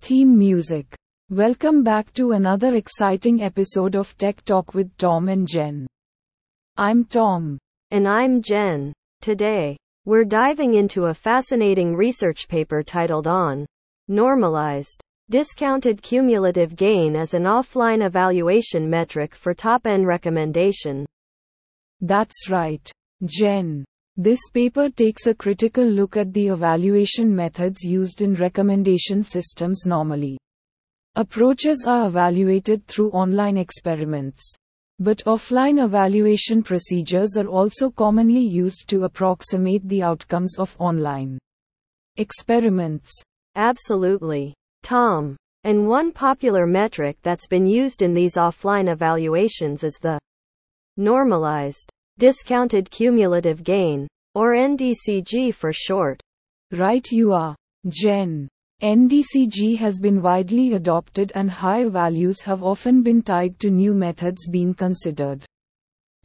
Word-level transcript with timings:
Theme 0.00 0.36
music. 0.36 0.96
Welcome 1.30 1.84
back 1.84 2.12
to 2.14 2.32
another 2.32 2.74
exciting 2.74 3.42
episode 3.42 3.94
of 3.94 4.16
Tech 4.18 4.44
Talk 4.44 4.74
with 4.74 4.96
Tom 4.96 5.28
and 5.28 5.46
Jen. 5.46 5.86
I'm 6.76 7.04
Tom. 7.04 7.58
And 7.92 8.08
I'm 8.08 8.42
Jen. 8.42 8.92
Today, 9.20 9.76
we're 10.04 10.24
diving 10.24 10.74
into 10.74 11.04
a 11.04 11.14
fascinating 11.14 11.94
research 11.94 12.48
paper 12.48 12.82
titled 12.82 13.26
On 13.28 13.66
Normalized 14.08 15.00
Discounted 15.30 16.02
Cumulative 16.02 16.74
Gain 16.74 17.14
as 17.14 17.34
an 17.34 17.44
Offline 17.44 18.04
Evaluation 18.04 18.90
Metric 18.90 19.34
for 19.36 19.54
Top 19.54 19.86
n 19.86 20.04
Recommendation. 20.04 21.06
That's 22.00 22.50
right, 22.50 22.90
Jen. 23.24 23.84
This 24.22 24.50
paper 24.52 24.90
takes 24.90 25.26
a 25.26 25.34
critical 25.34 25.82
look 25.82 26.18
at 26.18 26.34
the 26.34 26.48
evaluation 26.48 27.34
methods 27.34 27.82
used 27.82 28.20
in 28.20 28.34
recommendation 28.34 29.22
systems 29.22 29.86
normally. 29.86 30.36
Approaches 31.14 31.86
are 31.88 32.06
evaluated 32.06 32.86
through 32.86 33.12
online 33.12 33.56
experiments. 33.56 34.42
But 34.98 35.24
offline 35.24 35.82
evaluation 35.82 36.62
procedures 36.62 37.38
are 37.38 37.46
also 37.46 37.88
commonly 37.88 38.42
used 38.42 38.90
to 38.90 39.04
approximate 39.04 39.88
the 39.88 40.02
outcomes 40.02 40.58
of 40.58 40.76
online 40.78 41.38
experiments. 42.18 43.10
Absolutely. 43.54 44.52
Tom. 44.82 45.34
And 45.64 45.88
one 45.88 46.12
popular 46.12 46.66
metric 46.66 47.16
that's 47.22 47.46
been 47.46 47.66
used 47.66 48.02
in 48.02 48.12
these 48.12 48.34
offline 48.34 48.92
evaluations 48.92 49.82
is 49.82 49.98
the 50.02 50.18
normalized 50.98 51.90
discounted 52.20 52.90
cumulative 52.90 53.64
gain, 53.64 54.06
or 54.34 54.52
NDCG 54.52 55.54
for 55.54 55.72
short. 55.72 56.20
Right, 56.70 57.04
you 57.10 57.32
are, 57.32 57.56
Jen. 57.88 58.46
NDCG 58.82 59.78
has 59.78 59.98
been 59.98 60.20
widely 60.20 60.74
adopted 60.74 61.32
and 61.34 61.50
high 61.50 61.88
values 61.88 62.42
have 62.42 62.62
often 62.62 63.02
been 63.02 63.22
tied 63.22 63.58
to 63.60 63.70
new 63.70 63.94
methods 63.94 64.46
being 64.46 64.74
considered. 64.74 65.46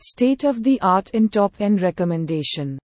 State 0.01 0.43
of 0.43 0.63
the 0.63 0.81
art 0.81 1.11
in 1.11 1.29
top-n 1.29 1.77
recommendation. 1.77 2.77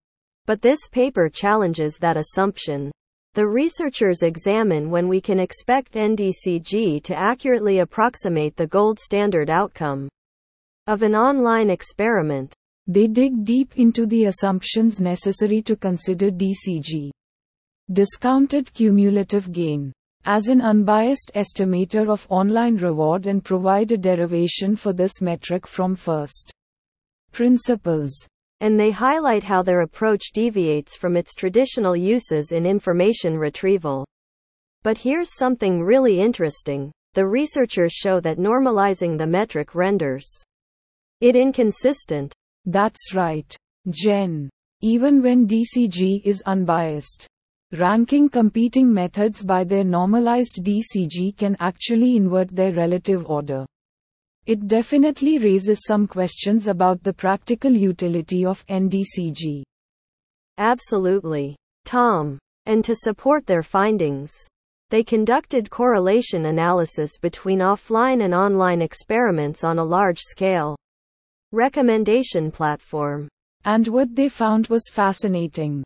But 0.46 0.62
this 0.62 0.80
paper 0.90 1.28
challenges 1.28 1.98
that 1.98 2.16
assumption. 2.16 2.92
The 3.34 3.46
researchers 3.46 4.23
examine 4.23 4.90
when 4.90 5.09
we 5.09 5.20
can 5.20 5.38
expect 5.38 5.96
NDCG 5.96 7.03
to 7.03 7.20
accurately 7.20 7.80
approximate 7.80 8.56
the 8.56 8.68
gold 8.68 9.00
standard 9.00 9.50
outcome 9.50 10.08
of 10.88 11.02
an 11.02 11.14
online 11.14 11.70
experiment. 11.70 12.56
They 12.88 13.08
dig 13.08 13.46
deep 13.46 13.78
into 13.78 14.06
the 14.06 14.26
assumptions 14.26 15.00
necessary 15.00 15.62
to 15.64 15.76
consider 15.76 16.32
DCG. 16.32 17.12
Discounted 17.92 18.74
cumulative 18.74 19.52
gain. 19.52 19.94
As 20.26 20.48
an 20.48 20.62
unbiased 20.62 21.32
estimator 21.36 22.09
of 22.09 22.28
online 22.30 22.78
reward 22.78 23.26
and 23.26 23.44
provide 23.44 23.92
a 23.92 23.98
derivation 23.98 24.76
for 24.76 24.94
this 24.94 25.20
metric 25.20 25.66
from 25.66 25.96
first 25.96 26.52
principles. 27.32 28.12
And 28.59 28.80
they 28.80 28.92
highlight 28.92 29.44
how 29.44 29.64
their 29.64 29.82
approach 29.82 30.32
deviates 30.34 30.96
from 30.96 31.18
its 31.18 31.34
traditional 31.34 31.96
uses 31.96 32.52
in 32.52 32.66
information 32.66 33.38
retrieval. 33.38 34.06
But 34.84 35.00
here's 35.00 35.36
something 35.36 35.82
really 35.82 36.20
interesting. 36.20 36.92
The 37.14 37.28
researchers 37.28 37.92
show 37.94 38.20
that 38.20 38.38
normalizing 38.38 39.18
the 39.18 39.28
metric 39.28 39.76
renders 39.76 40.26
it 41.20 41.36
inconsistent. 41.36 42.34
That's 42.66 43.16
right, 43.16 43.56
Jen. 43.90 44.50
Even 44.81 45.22
when 45.22 45.48
DCG 45.48 46.22
is 46.23 46.42
unbiased, 46.45 47.28
ranking 47.72 48.30
competing 48.30 48.92
methods 48.92 49.44
by 49.44 49.64
their 49.64 49.84
normalized 49.84 50.64
DCG 50.64 51.38
can 51.38 51.56
actually 51.59 52.16
invert 52.16 52.50
their 52.50 52.73
relative 52.73 53.26
order. 53.30 53.66
It 54.46 54.68
definitely 54.68 55.38
raises 55.38 55.84
some 55.85 56.08
questions 56.08 56.68
about 56.68 57.03
the 57.03 57.13
practical 57.13 57.72
utility 57.72 58.44
of 58.44 58.66
NDCG. 58.68 59.64
Absolutely. 60.58 61.56
Tom. 61.85 62.40
And 62.66 62.84
to 62.85 62.96
support 62.96 63.46
their 63.46 63.64
findings, 63.64 64.31
they 64.90 65.03
conducted 65.03 65.69
correlation 65.69 66.46
analysis 66.46 67.18
between 67.19 67.59
offline 67.59 68.24
and 68.24 68.34
online 68.34 68.81
experiments 68.81 69.64
on 69.64 69.80
a 69.80 69.84
large 69.84 70.19
scale 70.19 70.75
recommendation 71.51 72.51
platform. 72.51 73.28
And 73.66 73.88
what 73.88 74.16
they 74.16 74.29
found 74.29 74.67
was 74.67 74.89
fascinating. 74.91 75.84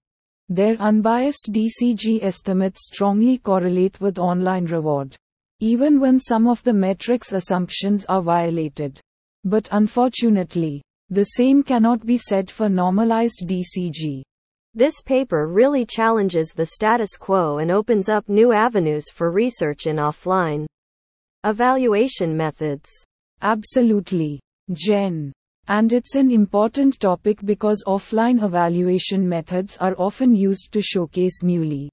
Their 0.48 0.76
unbiased 0.78 1.52
DCG 1.52 2.24
estimates 2.24 2.86
strongly 2.86 3.40
correlate 3.40 4.00
with 4.00 4.20
online 4.20 4.66
reward, 4.66 5.16
even 5.60 6.00
when 6.00 6.20
some 6.20 6.48
of 6.48 6.62
the 6.64 6.74
metrics 6.74 7.32
assumptions 7.32 8.06
are 8.06 8.22
violated. 8.22 9.00
But 9.44 9.68
unfortunately, 9.72 10.84
the 11.10 11.24
same 11.24 11.64
cannot 11.64 12.06
be 12.06 12.18
said 12.18 12.50
for 12.52 12.70
normalized 12.70 13.48
DCG. 13.48 14.24
This 14.74 15.02
paper 15.02 15.48
really 15.48 15.86
challenges 15.86 16.50
the 16.50 16.66
status 16.66 17.16
quo 17.18 17.60
and 17.60 17.72
opens 17.72 18.10
up 18.10 18.28
new 18.28 18.52
avenues 18.52 19.06
for 19.12 19.32
research 19.32 19.88
in 19.88 19.96
offline 19.96 20.66
evaluation 21.44 22.36
methods. 22.36 22.90
Absolutely. 23.42 24.40
Jen. 24.74 25.32
And 25.68 25.92
it's 25.92 26.14
an 26.14 26.30
important 26.30 27.00
topic 27.00 27.44
because 27.44 27.84
offline 27.88 28.44
evaluation 28.44 29.28
methods 29.28 29.78
are 29.78 29.96
often 29.98 30.36
used 30.36 30.72
to 30.74 30.82
showcase 30.82 31.42
newly 31.42 31.90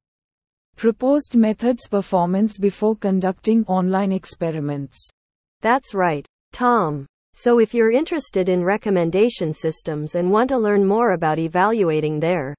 proposed 0.76 1.36
methods 1.36 1.86
performance 1.88 2.58
before 2.58 2.96
conducting 2.96 3.64
online 3.66 4.12
experiments. 4.12 5.08
That's 5.60 5.94
right, 5.94 6.26
Tom. 6.52 7.06
So 7.34 7.60
if 7.60 7.72
you're 7.72 7.90
interested 7.90 8.50
in 8.50 8.62
recommendation 8.62 9.54
systems 9.54 10.16
and 10.16 10.30
want 10.30 10.50
to 10.50 10.58
learn 10.58 10.84
more 10.84 11.12
about 11.12 11.38
evaluating 11.38 12.20
their 12.20 12.54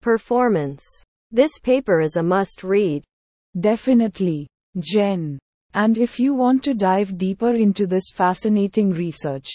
performance, 0.00 0.82
this 1.30 1.58
paper 1.60 2.00
is 2.00 2.16
a 2.16 2.22
must 2.22 2.64
read. 2.64 3.04
Definitely, 3.60 4.48
Jen. 4.78 5.38
And 5.74 5.98
if 5.98 6.18
you 6.18 6.34
want 6.34 6.64
to 6.64 6.74
dive 6.74 7.16
deeper 7.16 7.54
into 7.54 7.86
this 7.86 8.10
fascinating 8.12 8.90
research, 8.90 9.48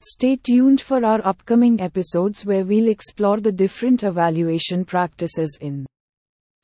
Stay 0.00 0.36
tuned 0.36 0.80
for 0.80 1.04
our 1.04 1.20
upcoming 1.26 1.80
episodes 1.80 2.46
where 2.46 2.64
we'll 2.64 2.86
explore 2.86 3.40
the 3.40 3.50
different 3.50 4.04
evaluation 4.04 4.84
practices 4.84 5.58
in 5.60 5.84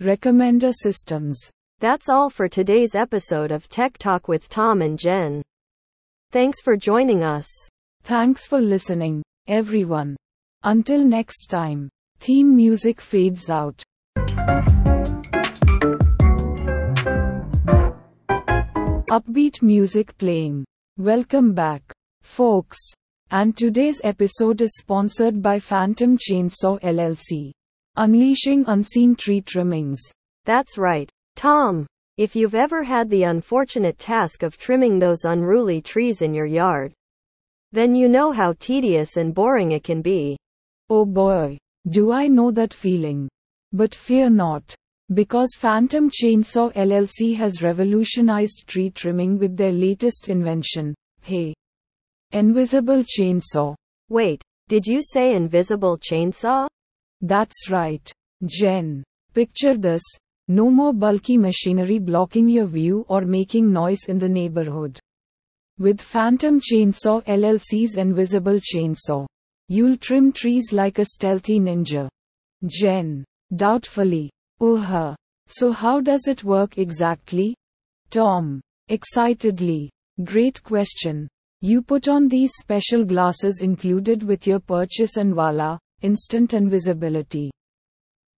recommender 0.00 0.72
systems. 0.72 1.50
That's 1.80 2.08
all 2.08 2.30
for 2.30 2.48
today's 2.48 2.94
episode 2.94 3.50
of 3.50 3.68
Tech 3.68 3.98
Talk 3.98 4.28
with 4.28 4.48
Tom 4.48 4.82
and 4.82 4.96
Jen. 4.96 5.42
Thanks 6.30 6.60
for 6.60 6.76
joining 6.76 7.24
us. 7.24 7.48
Thanks 8.04 8.46
for 8.46 8.60
listening, 8.60 9.24
everyone. 9.48 10.14
Until 10.62 11.04
next 11.04 11.48
time, 11.48 11.88
theme 12.20 12.54
music 12.54 13.00
fades 13.00 13.50
out. 13.50 13.82
Upbeat 19.10 19.60
music 19.60 20.16
playing. 20.18 20.64
Welcome 20.98 21.52
back, 21.52 21.82
folks. 22.22 22.78
And 23.30 23.56
today's 23.56 24.00
episode 24.04 24.60
is 24.60 24.76
sponsored 24.76 25.42
by 25.42 25.58
Phantom 25.58 26.18
Chainsaw 26.18 26.78
LLC. 26.80 27.52
Unleashing 27.96 28.64
unseen 28.66 29.16
tree 29.16 29.40
trimmings. 29.40 30.00
That's 30.44 30.76
right, 30.76 31.10
Tom. 31.36 31.86
If 32.16 32.36
you've 32.36 32.54
ever 32.54 32.82
had 32.82 33.08
the 33.10 33.24
unfortunate 33.24 33.98
task 33.98 34.42
of 34.42 34.58
trimming 34.58 34.98
those 34.98 35.24
unruly 35.24 35.80
trees 35.80 36.22
in 36.22 36.34
your 36.34 36.46
yard, 36.46 36.92
then 37.72 37.94
you 37.94 38.08
know 38.08 38.30
how 38.30 38.54
tedious 38.58 39.16
and 39.16 39.34
boring 39.34 39.72
it 39.72 39.82
can 39.82 40.00
be. 40.00 40.36
Oh 40.90 41.04
boy, 41.04 41.58
do 41.88 42.12
I 42.12 42.28
know 42.28 42.50
that 42.52 42.72
feeling. 42.72 43.28
But 43.72 43.94
fear 43.94 44.30
not. 44.30 44.74
Because 45.12 45.56
Phantom 45.56 46.08
Chainsaw 46.08 46.72
LLC 46.74 47.36
has 47.36 47.62
revolutionized 47.62 48.68
tree 48.68 48.90
trimming 48.90 49.38
with 49.38 49.56
their 49.56 49.72
latest 49.72 50.28
invention. 50.28 50.94
Hey, 51.20 51.54
Invisible 52.34 53.04
chainsaw. 53.04 53.76
Wait, 54.08 54.42
did 54.66 54.88
you 54.88 55.00
say 55.00 55.36
invisible 55.36 55.96
chainsaw? 55.96 56.66
That's 57.20 57.70
right, 57.70 58.12
Jen. 58.44 59.04
Picture 59.34 59.76
this 59.76 60.02
no 60.48 60.68
more 60.68 60.92
bulky 60.92 61.38
machinery 61.38 62.00
blocking 62.00 62.48
your 62.48 62.66
view 62.66 63.06
or 63.08 63.20
making 63.20 63.72
noise 63.72 64.06
in 64.08 64.18
the 64.18 64.28
neighborhood. 64.28 64.98
With 65.78 66.00
Phantom 66.00 66.60
Chainsaw 66.60 67.24
LLC's 67.24 67.94
Invisible 67.94 68.58
Chainsaw, 68.58 69.26
you'll 69.68 69.96
trim 69.96 70.32
trees 70.32 70.72
like 70.72 70.98
a 70.98 71.04
stealthy 71.04 71.60
ninja. 71.60 72.08
Jen. 72.66 73.24
Doubtfully. 73.54 74.28
Uh 74.60 74.76
huh. 74.76 75.14
So, 75.46 75.70
how 75.70 76.00
does 76.00 76.26
it 76.26 76.42
work 76.42 76.78
exactly? 76.78 77.54
Tom. 78.10 78.60
Excitedly. 78.88 79.90
Great 80.24 80.60
question. 80.64 81.28
You 81.64 81.80
put 81.80 82.08
on 82.08 82.28
these 82.28 82.52
special 82.58 83.06
glasses 83.06 83.62
included 83.62 84.22
with 84.22 84.46
your 84.46 84.60
purchase 84.60 85.16
and 85.16 85.34
voila, 85.34 85.78
instant 86.02 86.52
invisibility. 86.52 87.50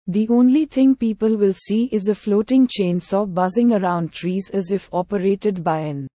The 0.06 0.30
only 0.30 0.66
thing 0.66 0.96
people 0.96 1.36
will 1.36 1.56
see 1.56 1.90
is 1.92 2.08
a 2.08 2.14
floating 2.14 2.68
chainsaw 2.68 3.26
buzzing 3.34 3.74
around 3.74 4.14
trees 4.14 4.52
as 4.54 4.70
if 4.70 4.94
operated 4.94 5.64
by 5.64 5.80
an 5.80 6.08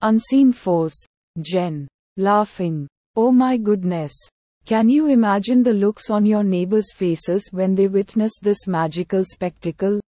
unseen 0.00 0.50
force. 0.54 0.96
Jen. 1.42 1.86
Laughing. 2.16 2.88
Oh 3.16 3.32
my 3.32 3.58
goodness. 3.58 4.14
Can 4.64 4.88
you 4.88 5.08
imagine 5.08 5.62
the 5.62 5.74
looks 5.74 6.08
on 6.08 6.24
your 6.24 6.42
neighbors' 6.42 6.94
faces 6.94 7.50
when 7.52 7.74
they 7.74 7.86
witness 7.86 8.32
this 8.40 8.66
magical 8.66 9.26
spectacle? 9.26 10.00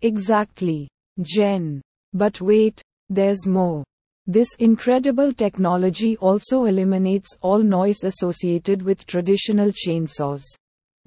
Exactly. 0.00 0.88
Jen. 1.20 1.82
But 2.14 2.40
wait, 2.40 2.80
there's 3.10 3.46
more. 3.46 3.84
This 4.26 4.54
incredible 4.58 5.34
technology 5.34 6.16
also 6.16 6.64
eliminates 6.64 7.36
all 7.42 7.58
noise 7.58 8.04
associated 8.04 8.80
with 8.80 9.06
traditional 9.06 9.70
chainsaws. 9.70 10.42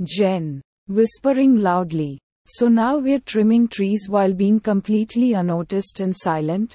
Jen. 0.04 0.62
Whispering 0.88 1.58
loudly. 1.58 2.20
So 2.46 2.68
now 2.68 2.98
we're 3.00 3.20
trimming 3.20 3.68
trees 3.68 4.08
while 4.08 4.34
being 4.34 4.60
completely 4.60 5.34
unnoticed 5.34 6.00
and 6.00 6.16
silent? 6.16 6.74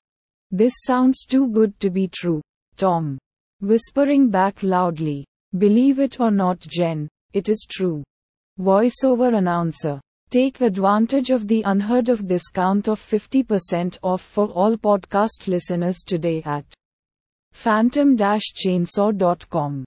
This 0.51 0.75
sounds 0.85 1.25
too 1.25 1.49
good 1.49 1.79
to 1.81 1.91
be 1.91 2.09
true. 2.09 2.43
Tom. 2.77 3.19
Whispering 3.61 4.29
back 4.29 4.63
loudly. 4.63 5.25
Believe 5.57 6.01
it 6.01 6.19
or 6.19 6.31
not, 6.31 6.59
Jen, 6.59 7.09
it 7.33 7.49
is 7.49 7.67
true. 7.71 8.03
Voiceover 8.59 9.37
announcer. 9.37 10.01
Take 10.33 10.61
advantage 10.63 11.29
of 11.29 11.47
the 11.47 11.63
unheard 11.67 12.09
of 12.09 12.27
discount 12.27 12.89
of 12.89 12.99
50% 12.99 13.99
off 14.03 14.23
for 14.23 14.47
all 14.47 14.79
podcast 14.79 15.47
listeners 15.47 15.99
today 15.99 16.43
at 16.47 16.65
phantom-chainsaw.com. 17.53 19.85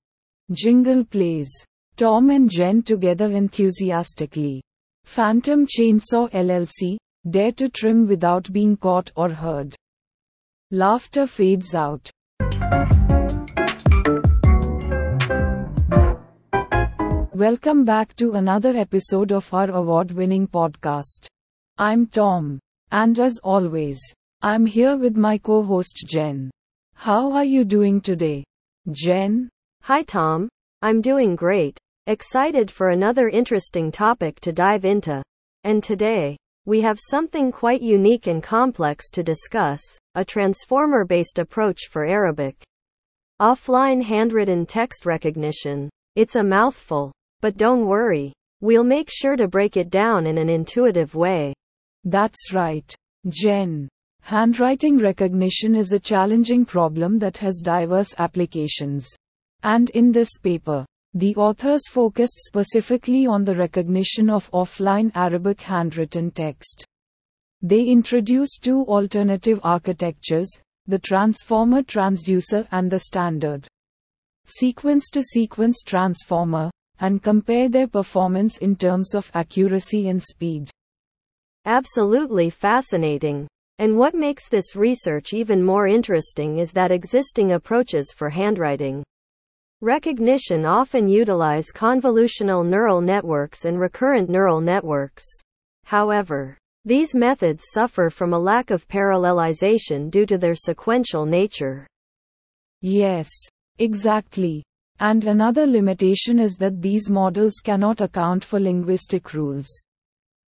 Jingle 0.52 1.04
plays. 1.04 1.50
Tom 1.98 2.30
and 2.30 2.48
Jen 2.48 2.84
together 2.84 3.32
enthusiastically. 3.32 4.62
Phantom 5.04 5.66
Chainsaw 5.66 6.30
LLC, 6.30 6.98
dare 7.28 7.54
to 7.54 7.68
trim 7.70 8.06
without 8.06 8.54
being 8.54 8.78
caught 8.78 9.12
or 9.16 9.32
heard. 9.32 9.76
Laughter 10.70 11.26
fades 11.26 11.74
out. 11.74 12.12
Welcome 17.36 17.84
back 17.84 18.16
to 18.16 18.36
another 18.36 18.78
episode 18.78 19.34
of 19.34 19.54
our 19.54 19.70
award 19.70 20.10
winning 20.12 20.48
podcast. 20.48 21.28
I'm 21.78 22.08
Tom. 22.08 22.60
And 22.92 23.20
as 23.20 23.40
always, 23.44 24.00
I'm 24.42 24.66
here 24.66 24.96
with 24.96 25.18
my 25.18 25.38
co 25.38 25.62
host 25.62 26.06
Jen. 26.08 26.50
How 26.94 27.34
are 27.34 27.44
you 27.44 27.66
doing 27.66 28.00
today? 28.00 28.46
Jen? 28.90 29.50
Hi, 29.82 30.04
Tom. 30.04 30.48
I'm 30.82 31.02
doing 31.02 31.36
great. 31.36 31.78
Excited 32.08 32.72
for 32.72 32.92
another 32.92 33.28
interesting 33.28 33.92
topic 33.92 34.40
to 34.40 34.54
dive 34.54 34.86
into. 34.86 35.22
And 35.66 35.84
today, 35.84 36.38
we 36.66 36.80
have 36.80 37.00
something 37.10 37.52
quite 37.52 37.82
unique 37.82 38.28
and 38.28 38.42
complex 38.42 39.12
to 39.12 39.24
discuss 39.24 39.82
a 40.16 40.24
transformer 40.24 41.04
based 41.04 41.38
approach 41.38 41.88
for 41.92 42.06
Arabic. 42.06 42.64
Offline 43.42 44.02
handwritten 44.02 44.66
text 44.66 45.06
recognition. 45.06 45.90
It's 46.16 46.38
a 46.38 46.42
mouthful. 46.42 47.12
But 47.42 47.58
don't 47.58 47.86
worry. 47.86 48.34
We'll 48.62 48.84
make 48.84 49.10
sure 49.12 49.36
to 49.36 49.48
break 49.48 49.78
it 49.78 49.90
down 49.90 50.28
in 50.28 50.38
an 50.38 50.50
intuitive 50.50 51.16
way. 51.16 51.54
That's 52.04 52.54
right. 52.54 52.96
Jen. 53.30 53.88
Handwriting 54.22 55.00
recognition 55.00 55.76
is 55.76 55.92
a 55.92 56.00
challenging 56.00 56.66
problem 56.66 57.20
that 57.20 57.38
has 57.38 57.60
diverse 57.64 58.16
applications. 58.18 59.08
And 59.64 59.90
in 59.92 60.12
this 60.12 60.38
paper, 60.38 60.86
the 61.14 61.36
authors 61.36 61.88
focused 61.88 62.40
specifically 62.40 63.26
on 63.26 63.44
the 63.44 63.56
recognition 63.56 64.30
of 64.30 64.52
offline 64.52 65.12
Arabic 65.16 65.62
handwritten 65.62 66.32
text. 66.32 66.86
They 67.62 67.84
introduced 67.84 68.64
two 68.64 68.84
alternative 68.86 69.60
architectures 69.64 70.50
the 70.88 71.00
transformer 71.00 71.82
transducer 71.82 72.68
and 72.72 72.92
the 72.92 73.00
standard 73.00 73.68
sequence 74.46 75.10
to 75.10 75.24
sequence 75.24 75.82
transformer, 75.82 76.70
and 77.00 77.24
compare 77.24 77.70
their 77.70 77.88
performance 77.88 78.58
in 78.58 78.76
terms 78.76 79.14
of 79.14 79.32
accuracy 79.34 80.10
and 80.10 80.22
speed. 80.22 80.70
Absolutely 81.66 82.50
fascinating. 82.50 83.48
And 83.80 83.98
what 83.98 84.16
makes 84.16 84.48
this 84.48 84.76
research 84.76 85.34
even 85.34 85.64
more 85.64 85.88
interesting 85.88 86.60
is 86.60 86.72
that 86.72 86.92
existing 86.92 87.52
approaches 87.52 88.14
for 88.16 88.30
handwriting 88.30 89.04
recognition 89.82 90.66
often 90.66 91.10
utilize 91.10 91.68
convolutional 91.74 92.66
neural 92.66 93.02
networks 93.02 93.66
and 93.66 93.80
recurrent 93.80 94.30
neural 94.30 94.62
networks. 94.62 95.26
However, 95.84 96.58
these 96.86 97.14
methods 97.14 97.66
suffer 97.72 98.10
from 98.10 98.34
a 98.34 98.40
lack 98.40 98.70
of 98.70 98.88
parallelization 98.88 100.10
due 100.10 100.26
to 100.28 100.38
their 100.38 100.56
sequential 100.56 101.26
nature. 101.26 101.86
Yes, 102.82 103.30
exactly. 103.80 104.64
And 105.00 105.26
another 105.26 105.68
limitation 105.68 106.40
is 106.40 106.56
that 106.58 106.82
these 106.82 107.10
models 107.10 107.56
cannot 107.64 108.00
account 108.00 108.46
for 108.46 108.60
linguistic 108.60 109.34
rules. 109.34 109.68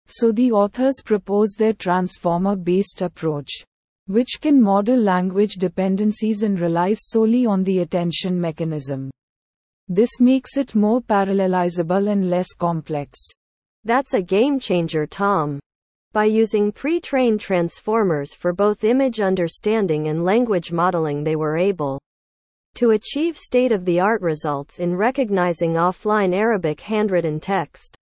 So 0.06 0.32
the 0.32 0.52
authors 0.52 1.00
propose 1.02 1.52
their 1.52 1.72
transformer 1.72 2.54
based 2.54 3.00
approach, 3.00 3.50
which 4.06 4.38
can 4.42 4.60
model 4.60 4.98
language 4.98 5.54
dependencies 5.54 6.42
and 6.42 6.60
relies 6.60 6.98
solely 7.04 7.46
on 7.46 7.64
the 7.64 7.78
attention 7.78 8.38
mechanism. 8.38 9.10
This 9.88 10.20
makes 10.20 10.58
it 10.58 10.74
more 10.74 11.00
parallelizable 11.00 12.10
and 12.10 12.28
less 12.28 12.52
complex. 12.52 13.18
That's 13.84 14.12
a 14.12 14.20
game 14.22 14.60
changer, 14.60 15.06
Tom. 15.06 15.58
By 16.12 16.26
using 16.26 16.70
pre 16.70 17.00
trained 17.00 17.40
transformers 17.40 18.34
for 18.34 18.52
both 18.52 18.84
image 18.84 19.20
understanding 19.20 20.08
and 20.08 20.22
language 20.22 20.70
modeling, 20.70 21.24
they 21.24 21.34
were 21.34 21.56
able 21.56 21.98
to 22.74 22.90
achieve 22.90 23.36
state-of-the-art 23.36 24.22
results 24.22 24.78
in 24.78 24.96
recognizing 24.96 25.74
offline 25.74 26.34
Arabic 26.34 26.80
handwritten 26.80 27.40
text. 27.40 27.96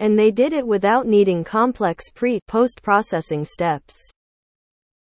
And 0.00 0.18
they 0.18 0.30
did 0.30 0.52
it 0.52 0.66
without 0.66 1.06
needing 1.06 1.44
complex 1.44 2.10
pre-post 2.10 2.82
processing 2.82 3.44
steps. 3.44 3.96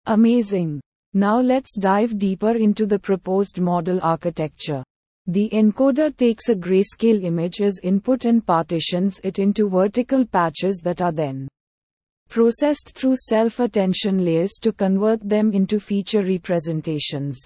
Amazing. 0.06 0.82
Now 1.14 1.40
let's 1.40 1.76
dive 1.78 2.18
deeper 2.18 2.56
into 2.56 2.86
the 2.86 3.00
proposed 3.00 3.60
model 3.60 4.00
architecture. 4.02 4.84
The 5.28 5.50
encoder 5.50 6.16
takes 6.16 6.50
a 6.50 6.56
grayscale 6.56 7.24
image 7.24 7.62
as 7.62 7.80
input 7.84 8.26
and 8.26 8.46
partitions 8.46 9.20
it 9.24 9.40
into 9.40 9.70
vertical 9.70 10.26
patches 10.26 10.82
that 10.84 11.02
are 11.02 11.12
then 11.12 11.48
processed 12.30 12.94
through 12.96 13.16
self-attention 13.18 14.24
layers 14.24 14.54
to 14.62 14.72
convert 14.72 15.20
them 15.28 15.52
into 15.52 15.80
feature 15.80 16.24
representations. 16.24 17.40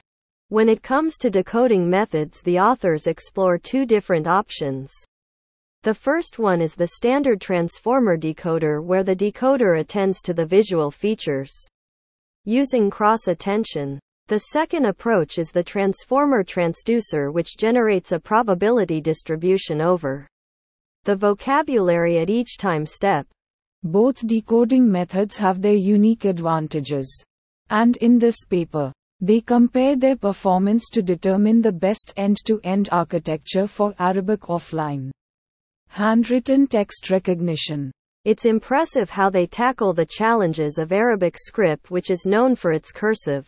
When 0.55 0.69
it 0.69 0.81
comes 0.81 1.17
to 1.17 1.29
decoding 1.29 1.89
methods, 1.89 2.41
the 2.41 2.59
authors 2.59 3.07
explore 3.07 3.57
two 3.57 3.85
different 3.85 4.25
options. 4.25 4.89
The 5.83 5.93
first 5.93 6.39
one 6.39 6.62
is 6.62 6.75
the 6.75 6.88
standard 6.95 7.41
transformer 7.41 8.15
decoder, 8.15 8.81
where 8.81 9.03
the 9.03 9.17
decoder 9.17 9.81
attends 9.81 10.21
to 10.21 10.33
the 10.33 10.45
visual 10.45 10.91
features 10.91 11.51
using 12.45 12.89
cross 12.89 13.27
attention. 13.27 14.00
The 14.27 14.39
second 14.53 14.85
approach 14.85 15.39
is 15.39 15.51
the 15.51 15.62
transformer 15.62 16.41
transducer, 16.41 17.33
which 17.33 17.57
generates 17.57 18.13
a 18.13 18.19
probability 18.21 19.01
distribution 19.01 19.81
over 19.81 20.25
the 21.03 21.17
vocabulary 21.17 22.19
at 22.19 22.29
each 22.29 22.57
time 22.57 22.85
step. 22.85 23.27
Both 23.83 24.25
decoding 24.25 24.89
methods 24.89 25.35
have 25.35 25.62
their 25.62 25.75
unique 25.75 26.24
advantages. 26.24 27.25
And 27.69 27.97
in 27.97 28.19
this 28.19 28.45
paper, 28.45 28.93
they 29.25 29.41
compare 29.41 29.96
their 29.96 30.15
performance 30.15 30.88
to 30.88 31.01
determine 31.01 31.60
the 31.60 31.72
best 31.72 32.13
end-to-end 32.15 32.89
architecture 32.91 33.65
for 33.65 33.91
Arabic 33.98 34.41
offline 34.41 35.10
handwritten 35.88 36.67
text 36.67 37.10
recognition. 37.10 37.89
It's 38.24 38.46
impressive 38.46 39.10
how 39.10 39.32
they 39.32 39.48
tackle 39.48 39.96
the 39.96 40.05
challenges 40.05 40.77
of 40.77 40.91
Arabic 40.91 41.38
script 41.39 41.89
which 41.89 42.12
is 42.12 42.27
known 42.27 42.53
for 42.55 42.72
its 42.72 42.91
cursive 42.91 43.48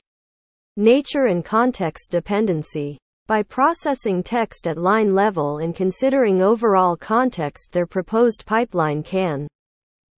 nature 0.77 1.25
and 1.25 1.45
context 1.45 2.09
dependency. 2.09 2.97
By 3.27 3.43
processing 3.43 4.23
text 4.23 4.65
at 4.65 4.79
line 4.79 5.13
level 5.13 5.59
and 5.59 5.75
considering 5.75 6.41
overall 6.41 6.97
context 6.97 7.71
their 7.71 7.85
proposed 7.85 8.47
pipeline 8.47 9.03
can 9.03 9.47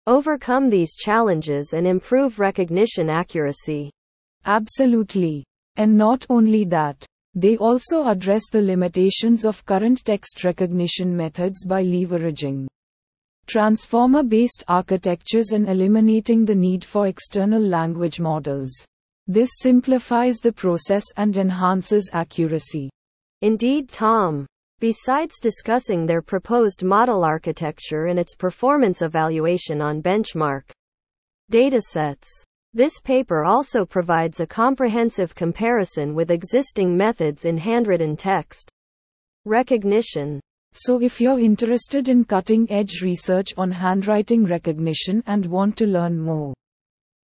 overcome 0.07 0.69
these 0.69 0.95
challenges 0.95 1.73
and 1.73 1.85
improve 1.85 2.39
recognition 2.39 3.09
accuracy. 3.09 3.91
Absolutely. 4.45 5.43
And 5.79 5.97
not 5.97 6.25
only 6.29 6.65
that, 6.65 7.05
they 7.35 7.55
also 7.55 8.05
address 8.05 8.49
the 8.51 8.61
limitations 8.61 9.45
of 9.45 9.65
current 9.65 10.03
text 10.03 10.43
recognition 10.43 11.15
methods 11.15 11.65
by 11.65 11.85
leveraging 11.85 12.67
transformer 13.47 14.21
based 14.21 14.65
architectures 14.67 15.53
and 15.53 15.69
eliminating 15.69 16.43
the 16.43 16.53
need 16.53 16.83
for 16.83 17.07
external 17.07 17.61
language 17.61 18.19
models. 18.19 18.69
This 19.25 19.51
simplifies 19.59 20.39
the 20.39 20.51
process 20.51 21.05
and 21.15 21.37
enhances 21.37 22.09
accuracy. 22.11 22.89
Indeed, 23.41 23.87
Tom. 23.87 24.45
besides 24.81 25.39
discussing 25.39 26.05
their 26.05 26.21
proposed 26.21 26.83
model 26.83 27.23
architecture 27.23 28.07
and 28.07 28.19
its 28.19 28.35
performance 28.35 29.01
evaluation 29.01 29.81
on 29.81 30.01
benchmark 30.01 30.69
datasets. 31.49 32.27
This 32.73 32.99
paper 32.99 33.43
also 33.45 33.83
provides 33.83 34.39
a 34.39 34.45
comprehensive 34.45 35.33
comparison 35.33 36.13
with 36.13 36.29
existing 36.29 36.95
methods 36.95 37.45
in 37.45 37.57
handwritten 37.57 38.15
text 38.15 38.69
recognition. 39.45 40.39
So, 40.73 41.01
if 41.01 41.19
you're 41.19 41.39
interested 41.39 42.09
in 42.09 42.25
cutting 42.25 42.71
edge 42.71 43.01
research 43.01 43.55
on 43.57 43.71
handwriting 43.71 44.45
recognition 44.45 45.23
and 45.25 45.47
want 45.47 45.77
to 45.77 45.87
learn 45.87 46.19
more 46.19 46.53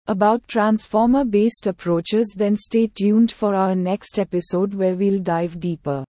about 0.08 0.48
transformer 0.48 1.24
based 1.24 1.68
approaches, 1.68 2.34
then 2.36 2.56
stay 2.56 2.88
tuned 2.88 3.32
for 3.32 3.54
our 3.54 3.76
next 3.76 4.18
episode 4.18 4.74
where 4.74 4.96
we'll 4.96 5.20
dive 5.20 5.60
deeper 5.60 6.04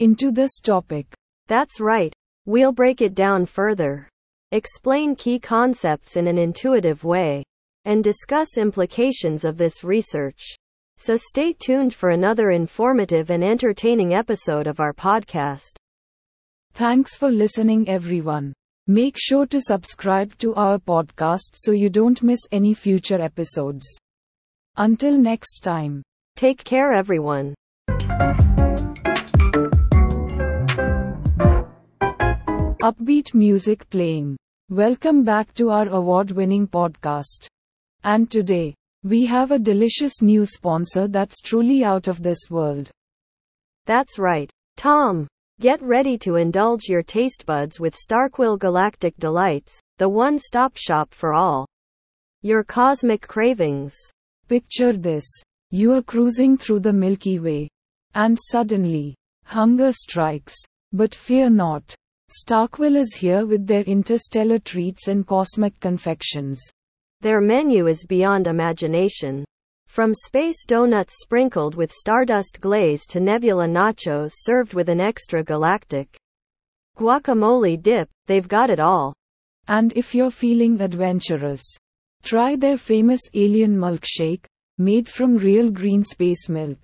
into 0.00 0.32
this 0.32 0.58
topic. 0.58 1.06
That's 1.46 1.80
right. 1.80 2.12
We'll 2.44 2.72
break 2.72 3.02
it 3.02 3.14
down 3.14 3.46
further, 3.46 4.08
explain 4.50 5.14
key 5.14 5.38
concepts 5.38 6.16
in 6.16 6.26
an 6.26 6.38
intuitive 6.38 7.04
way, 7.04 7.44
and 7.88 8.04
discuss 8.04 8.58
implications 8.58 9.46
of 9.46 9.56
this 9.56 9.82
research. 9.82 10.54
So 10.98 11.16
stay 11.16 11.54
tuned 11.54 11.94
for 11.94 12.10
another 12.10 12.50
informative 12.50 13.30
and 13.30 13.42
entertaining 13.42 14.12
episode 14.12 14.66
of 14.66 14.78
our 14.78 14.92
podcast. 14.92 15.72
Thanks 16.74 17.16
for 17.16 17.30
listening, 17.30 17.88
everyone. 17.88 18.52
Make 18.86 19.16
sure 19.18 19.46
to 19.46 19.60
subscribe 19.62 20.36
to 20.36 20.54
our 20.54 20.78
podcast 20.78 21.54
so 21.54 21.72
you 21.72 21.88
don't 21.88 22.22
miss 22.22 22.40
any 22.52 22.74
future 22.74 23.22
episodes. 23.22 23.86
Until 24.76 25.16
next 25.16 25.64
time, 25.64 26.02
take 26.36 26.62
care, 26.62 26.92
everyone. 26.92 27.54
Upbeat 32.82 33.32
music 33.32 33.88
playing. 33.88 34.36
Welcome 34.68 35.24
back 35.24 35.54
to 35.54 35.70
our 35.70 35.88
award 35.88 36.32
winning 36.32 36.68
podcast. 36.68 37.48
And 38.04 38.30
today, 38.30 38.74
we 39.04 39.26
have 39.26 39.50
a 39.50 39.58
delicious 39.58 40.22
new 40.22 40.44
sponsor 40.44 41.08
that's 41.08 41.40
truly 41.40 41.84
out 41.84 42.08
of 42.08 42.22
this 42.22 42.50
world. 42.50 42.90
That's 43.86 44.18
right, 44.18 44.50
Tom. 44.76 45.26
Get 45.60 45.82
ready 45.82 46.18
to 46.18 46.36
indulge 46.36 46.84
your 46.88 47.02
taste 47.02 47.44
buds 47.46 47.80
with 47.80 47.96
Starkville 47.96 48.58
Galactic 48.58 49.16
Delights, 49.16 49.80
the 49.98 50.08
one 50.08 50.38
stop 50.38 50.76
shop 50.76 51.12
for 51.12 51.32
all 51.34 51.66
your 52.42 52.62
cosmic 52.62 53.26
cravings. 53.26 53.94
Picture 54.48 54.92
this 54.92 55.26
you 55.70 55.92
are 55.92 56.02
cruising 56.02 56.56
through 56.56 56.80
the 56.80 56.92
Milky 56.92 57.38
Way, 57.38 57.68
and 58.14 58.38
suddenly, 58.40 59.14
hunger 59.44 59.92
strikes. 59.92 60.54
But 60.92 61.14
fear 61.14 61.50
not. 61.50 61.94
Starkville 62.30 62.96
is 62.96 63.14
here 63.14 63.44
with 63.44 63.66
their 63.66 63.82
interstellar 63.82 64.58
treats 64.58 65.08
and 65.08 65.26
cosmic 65.26 65.78
confections. 65.80 66.62
Their 67.20 67.40
menu 67.40 67.88
is 67.88 68.04
beyond 68.04 68.46
imagination. 68.46 69.44
From 69.88 70.14
space 70.14 70.64
donuts 70.64 71.14
sprinkled 71.20 71.74
with 71.74 71.90
stardust 71.90 72.60
glaze 72.60 73.06
to 73.06 73.18
nebula 73.18 73.66
nachos 73.66 74.30
served 74.34 74.72
with 74.72 74.88
an 74.88 75.00
extra 75.00 75.42
galactic 75.42 76.16
guacamole 76.96 77.82
dip, 77.82 78.08
they've 78.26 78.46
got 78.46 78.70
it 78.70 78.78
all. 78.78 79.12
And 79.66 79.92
if 79.96 80.14
you're 80.14 80.30
feeling 80.30 80.80
adventurous, 80.80 81.62
try 82.22 82.54
their 82.54 82.76
famous 82.76 83.22
alien 83.34 83.76
milkshake, 83.76 84.44
made 84.78 85.08
from 85.08 85.38
real 85.38 85.70
green 85.70 86.04
space 86.04 86.48
milk. 86.48 86.78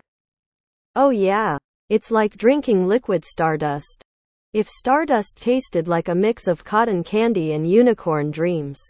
Oh, 0.97 1.11
yeah. 1.11 1.59
It's 1.91 2.11
like 2.11 2.37
drinking 2.37 2.89
liquid 2.89 3.25
stardust. 3.25 4.03
If 4.53 4.69
stardust 4.69 5.39
tasted 5.41 5.87
like 5.87 6.09
a 6.09 6.15
mix 6.15 6.49
of 6.49 6.65
cotton 6.65 7.05
candy 7.05 7.53
and 7.53 7.69
unicorn 7.71 8.31
dreams. 8.31 8.81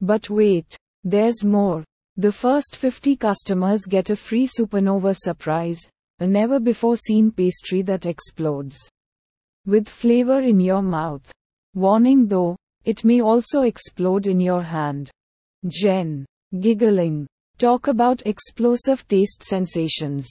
But 0.00 0.30
wait, 0.30 0.76
there's 1.04 1.44
more. 1.44 1.84
The 2.16 2.32
first 2.32 2.76
50 2.76 3.16
customers 3.16 3.84
get 3.84 4.10
a 4.10 4.16
free 4.16 4.46
supernova 4.46 5.14
surprise, 5.16 5.80
a 6.18 6.26
never 6.26 6.58
before 6.60 6.96
seen 6.96 7.30
pastry 7.30 7.82
that 7.82 8.06
explodes 8.06 8.78
with 9.66 9.88
flavor 9.88 10.40
in 10.40 10.58
your 10.58 10.82
mouth. 10.82 11.30
Warning 11.74 12.26
though, 12.26 12.56
it 12.84 13.04
may 13.04 13.20
also 13.20 13.62
explode 13.62 14.26
in 14.26 14.40
your 14.40 14.62
hand. 14.62 15.10
Jen, 15.66 16.24
giggling. 16.58 17.26
Talk 17.58 17.88
about 17.88 18.26
explosive 18.26 19.06
taste 19.06 19.42
sensations. 19.42 20.26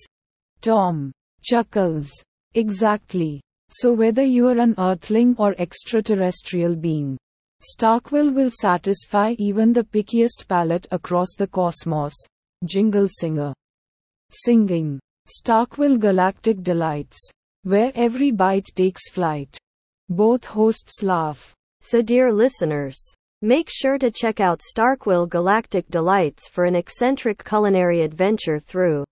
Tom, 0.61 1.11
chuckles. 1.41 2.11
Exactly. 2.55 3.39
So 3.69 3.93
whether 3.93 4.23
you 4.23 4.47
are 4.47 4.57
an 4.57 4.73
earthling 4.79 5.35
or 5.38 5.53
extraterrestrial 5.59 6.75
being, 6.75 7.17
Starkville 7.62 8.34
will 8.34 8.50
satisfy 8.50 9.36
even 9.38 9.74
the 9.74 9.84
pickiest 9.84 10.48
palate 10.48 10.88
across 10.92 11.36
the 11.38 11.48
cosmos. 11.48 12.13
Jingle 12.63 13.08
Singer. 13.10 13.54
Singing. 14.32 14.98
Starkville 15.28 16.00
Galactic 16.00 16.63
Delights. 16.63 17.20
Where 17.63 17.92
every 17.96 18.32
bite 18.32 18.68
takes 18.75 19.10
flight. 19.10 19.58
Both 20.08 20.46
hosts 20.46 21.04
laugh. 21.04 21.54
So, 21.82 22.01
dear 22.01 22.32
listeners, 22.32 22.98
make 23.42 23.68
sure 23.70 23.98
to 23.98 24.10
check 24.10 24.39
out 24.39 24.62
Starkville 24.62 25.28
Galactic 25.28 25.86
Delights 25.89 26.48
for 26.48 26.63
an 26.63 26.75
eccentric 26.75 27.44
culinary 27.44 28.04
adventure 28.04 28.60
through 28.60 29.04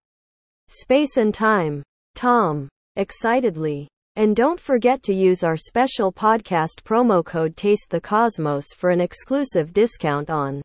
space 0.70 1.18
and 1.18 1.34
time. 1.34 1.84
Tom. 2.16 2.70
Excitedly. 2.96 3.89
And 4.17 4.36
don't 4.36 4.59
forget 4.59 5.03
to 5.03 5.13
use 5.13 5.43
our 5.43 5.55
special 5.55 6.12
podcast 6.12 6.81
promo 6.81 7.24
code 7.24 7.55
Taste 7.55 7.91
the 7.91 8.01
Cosmos 8.01 8.74
for 8.75 8.89
an 8.89 9.00
exclusive 9.00 9.74
discount 9.74 10.31
on 10.31 10.63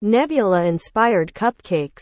Nebula 0.00 0.64
inspired 0.64 1.34
cupcakes. 1.34 2.00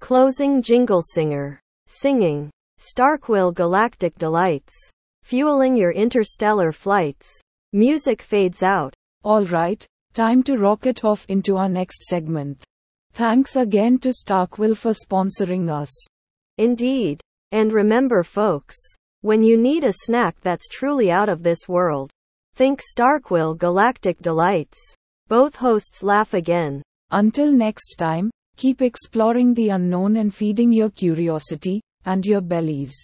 Closing 0.00 0.62
Jingle 0.62 1.00
Singer. 1.00 1.60
Singing. 1.86 2.50
Starkville 2.80 3.54
Galactic 3.54 4.18
Delights. 4.18 4.74
Fueling 5.22 5.76
your 5.76 5.92
interstellar 5.92 6.72
flights. 6.72 7.30
Music 7.72 8.20
fades 8.20 8.64
out. 8.64 8.92
Alright, 9.24 9.86
time 10.12 10.42
to 10.42 10.58
rocket 10.58 11.04
off 11.04 11.24
into 11.28 11.56
our 11.56 11.68
next 11.68 12.02
segment. 12.02 12.64
Thanks 13.12 13.54
again 13.54 14.00
to 14.00 14.08
Starkville 14.08 14.76
for 14.76 14.90
sponsoring 14.90 15.70
us. 15.70 15.94
Indeed. 16.58 17.20
And 17.52 17.72
remember, 17.72 18.24
folks. 18.24 18.74
When 19.26 19.42
you 19.42 19.56
need 19.56 19.82
a 19.82 19.92
snack 19.92 20.36
that's 20.40 20.68
truly 20.68 21.10
out 21.10 21.28
of 21.28 21.42
this 21.42 21.66
world, 21.66 22.12
think 22.54 22.80
Starkville 22.80 23.58
Galactic 23.58 24.20
Delights. 24.20 24.78
Both 25.26 25.56
hosts 25.56 26.04
laugh 26.04 26.32
again. 26.32 26.80
Until 27.10 27.50
next 27.50 27.96
time, 27.96 28.30
keep 28.56 28.80
exploring 28.80 29.52
the 29.52 29.70
unknown 29.70 30.18
and 30.18 30.32
feeding 30.32 30.70
your 30.70 30.90
curiosity 30.90 31.82
and 32.04 32.24
your 32.24 32.40
bellies. 32.40 32.94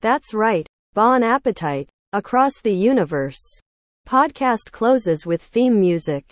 That's 0.00 0.32
right. 0.32 0.64
Bon 0.94 1.24
appetite 1.24 1.88
across 2.12 2.60
the 2.62 2.72
universe. 2.72 3.42
Podcast 4.08 4.70
closes 4.70 5.26
with 5.26 5.42
theme 5.42 5.80
music. 5.80 6.30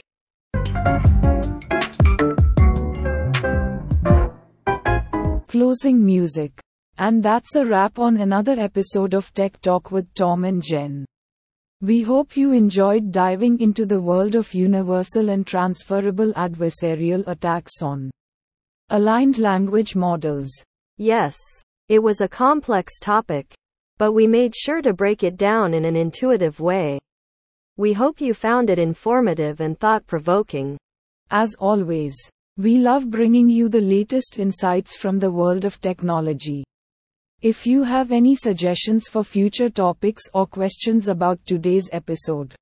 Closing 5.48 6.06
music. 6.06 6.60
And 6.96 7.22
that's 7.22 7.56
a 7.56 7.66
wrap 7.66 7.98
on 7.98 8.18
another 8.18 8.52
episode 8.58 9.14
of 9.14 9.34
Tech 9.34 9.60
Talk 9.60 9.90
with 9.90 10.12
Tom 10.14 10.44
and 10.44 10.62
Jen. 10.62 11.04
We 11.80 12.02
hope 12.02 12.36
you 12.36 12.52
enjoyed 12.52 13.10
diving 13.10 13.60
into 13.60 13.84
the 13.84 14.00
world 14.00 14.36
of 14.36 14.54
universal 14.54 15.28
and 15.28 15.44
transferable 15.44 16.32
adversarial 16.34 17.26
attacks 17.26 17.82
on 17.82 18.10
aligned 18.90 19.38
language 19.38 19.96
models. 19.96 20.50
Yes, 20.96 21.36
it 21.88 21.98
was 21.98 22.20
a 22.20 22.28
complex 22.28 23.00
topic, 23.00 23.52
but 23.98 24.12
we 24.12 24.28
made 24.28 24.54
sure 24.54 24.80
to 24.80 24.94
break 24.94 25.24
it 25.24 25.36
down 25.36 25.74
in 25.74 25.84
an 25.84 25.96
intuitive 25.96 26.60
way. 26.60 27.00
We 27.76 27.92
hope 27.92 28.20
you 28.20 28.34
found 28.34 28.70
it 28.70 28.78
informative 28.78 29.60
and 29.60 29.78
thought 29.80 30.06
provoking. 30.06 30.78
As 31.30 31.54
always, 31.58 32.14
we 32.56 32.78
love 32.78 33.10
bringing 33.10 33.48
you 33.48 33.68
the 33.68 33.80
latest 33.80 34.38
insights 34.38 34.96
from 34.96 35.18
the 35.18 35.32
world 35.32 35.64
of 35.64 35.80
technology. 35.80 36.64
If 37.44 37.66
you 37.66 37.82
have 37.82 38.10
any 38.10 38.34
suggestions 38.34 39.06
for 39.06 39.22
future 39.22 39.68
topics 39.68 40.22
or 40.32 40.46
questions 40.46 41.08
about 41.08 41.44
today's 41.44 41.90
episode, 41.92 42.54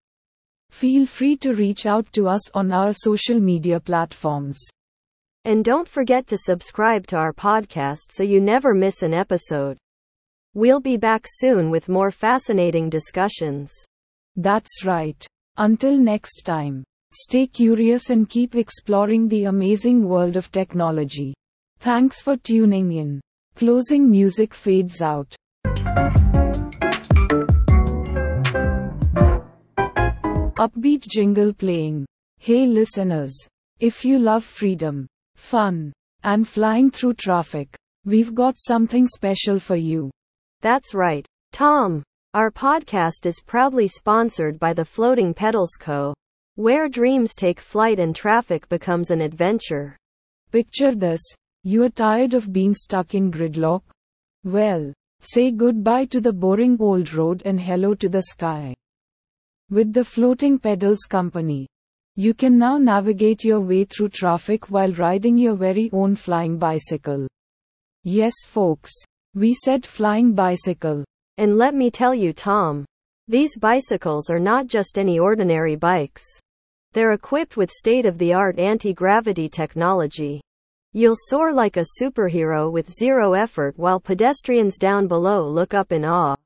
feel 0.71 1.07
free 1.07 1.37
to 1.37 1.55
reach 1.55 1.87
out 1.87 2.13
to 2.15 2.27
us 2.27 2.51
on 2.51 2.73
our 2.73 2.93
social 2.93 3.39
media 3.39 3.79
platforms. 3.79 4.59
And 5.45 5.65
don't 5.65 5.89
forget 5.89 6.27
to 6.27 6.37
subscribe 6.37 7.07
to 7.07 7.17
our 7.17 7.33
podcast 7.33 8.11
so 8.11 8.25
you 8.25 8.41
never 8.41 8.75
miss 8.75 9.03
an 9.03 9.15
episode. 9.15 9.79
We'll 10.53 10.81
be 10.81 10.97
back 10.97 11.27
soon 11.29 11.71
with 11.71 11.89
more 11.89 12.11
fascinating 12.11 12.91
discussions. 12.91 13.73
That's 14.35 14.85
right. 14.85 15.25
Until 15.59 15.97
next 15.97 16.45
time, 16.45 16.83
stay 17.13 17.47
curious 17.47 18.11
and 18.11 18.29
keep 18.29 18.57
exploring 18.57 19.29
the 19.29 19.45
amazing 19.45 20.09
world 20.09 20.37
of 20.37 20.51
technology. 20.51 21.35
Thanks 21.79 22.21
for 22.21 22.37
tuning 22.37 22.91
in. 22.91 23.21
Closing 23.55 24.11
music 24.11 24.55
fades 24.55 25.01
out. 25.01 25.37
Upbeat 30.59 31.07
jingle 31.09 31.53
playing. 31.53 32.07
Hey 32.39 32.67
listeners. 32.67 33.35
If 33.81 34.05
you 34.05 34.19
love 34.19 34.45
freedom, 34.45 35.07
fun, 35.35 35.93
and 36.25 36.47
flying 36.47 36.91
through 36.91 37.15
traffic, 37.15 37.75
we've 38.05 38.35
got 38.35 38.55
something 38.59 39.07
special 39.09 39.59
for 39.59 39.77
you. 39.77 40.11
That's 40.61 40.95
right, 40.95 41.27
Tom. 41.53 42.03
Our 42.35 42.51
podcast 42.51 43.27
is 43.27 43.43
proudly 43.45 43.89
sponsored 43.89 44.59
by 44.59 44.73
the 44.73 44.85
Floating 44.85 45.35
Pedals 45.35 45.77
Co., 45.79 46.15
where 46.55 46.89
dreams 46.89 47.35
take 47.35 47.61
flight 47.61 47.99
and 47.99 48.15
traffic 48.15 48.69
becomes 48.69 49.11
an 49.11 49.21
adventure. 49.21 49.97
Picture 50.51 50.95
this 50.95 51.21
you're 51.65 51.91
tired 51.91 52.35
of 52.35 52.53
being 52.53 52.75
stuck 52.75 53.15
in 53.15 53.31
gridlock? 53.31 53.83
Well, 54.45 54.93
say 55.21 55.51
goodbye 55.53 56.07
to 56.07 56.21
the 56.21 56.33
boring 56.33 56.77
old 56.81 57.13
road 57.15 57.43
and 57.45 57.61
hello 57.61 57.95
to 57.95 58.09
the 58.09 58.23
sky. 58.23 58.75
With 59.71 59.93
the 59.93 60.05
Floating 60.05 60.59
Pedals 60.59 61.05
Company, 61.09 61.69
you 62.17 62.35
can 62.35 62.59
now 62.59 62.77
navigate 62.77 63.43
your 63.45 63.61
way 63.61 63.85
through 63.85 64.11
traffic 64.11 64.71
while 64.71 64.93
riding 64.93 65.39
your 65.39 65.55
very 65.55 65.89
own 65.93 66.15
flying 66.17 66.59
bicycle. 66.59 67.27
Yes, 68.05 68.35
folks, 68.45 68.91
we 69.35 69.55
said 69.55 69.87
flying 69.87 70.35
bicycle. 70.35 71.05
And 71.39 71.57
let 71.57 71.75
me 71.75 71.91
tell 71.91 72.15
you, 72.15 72.33
Tom, 72.33 72.85
these 73.29 73.57
bicycles 73.57 74.29
are 74.29 74.41
not 74.41 74.67
just 74.67 74.99
any 74.99 75.19
ordinary 75.19 75.77
bikes. 75.77 76.25
They're 76.93 77.13
equipped 77.13 77.57
with 77.57 77.71
state 77.71 78.05
of 78.05 78.19
the 78.19 78.35
art 78.35 78.59
anti 78.59 78.93
gravity 78.93 79.49
technology. 79.49 80.43
You'll 80.95 81.17
soar 81.17 81.55
like 81.55 81.79
a 81.79 81.87
superhero 81.99 82.71
with 82.71 82.93
zero 82.93 83.33
effort 83.33 83.79
while 83.79 83.99
pedestrians 83.99 84.77
down 84.77 85.09
below 85.09 85.49
look 85.49 85.73
up 85.73 85.91
in 85.91 86.05
awe. 86.05 86.37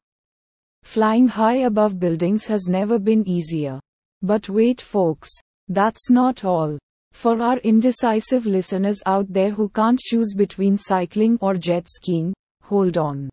Flying 0.85 1.26
high 1.26 1.65
above 1.67 1.99
buildings 1.99 2.47
has 2.47 2.69
never 2.69 3.00
been 3.00 3.29
easier. 3.29 3.81
But 4.23 4.49
wait, 4.49 4.81
folks, 4.81 5.31
that's 5.69 6.11
not 6.11 6.45
all. 6.45 6.79
For 7.12 7.41
our 7.43 7.59
indecisive 7.59 8.47
listeners 8.47 9.03
out 9.05 9.26
there 9.29 9.50
who 9.50 9.69
can't 9.69 9.99
choose 9.99 10.33
between 10.33 10.76
cycling 10.76 11.38
or 11.41 11.55
jet 11.55 11.88
skiing, 11.88 12.33
hold 12.62 12.97
on 12.99 13.29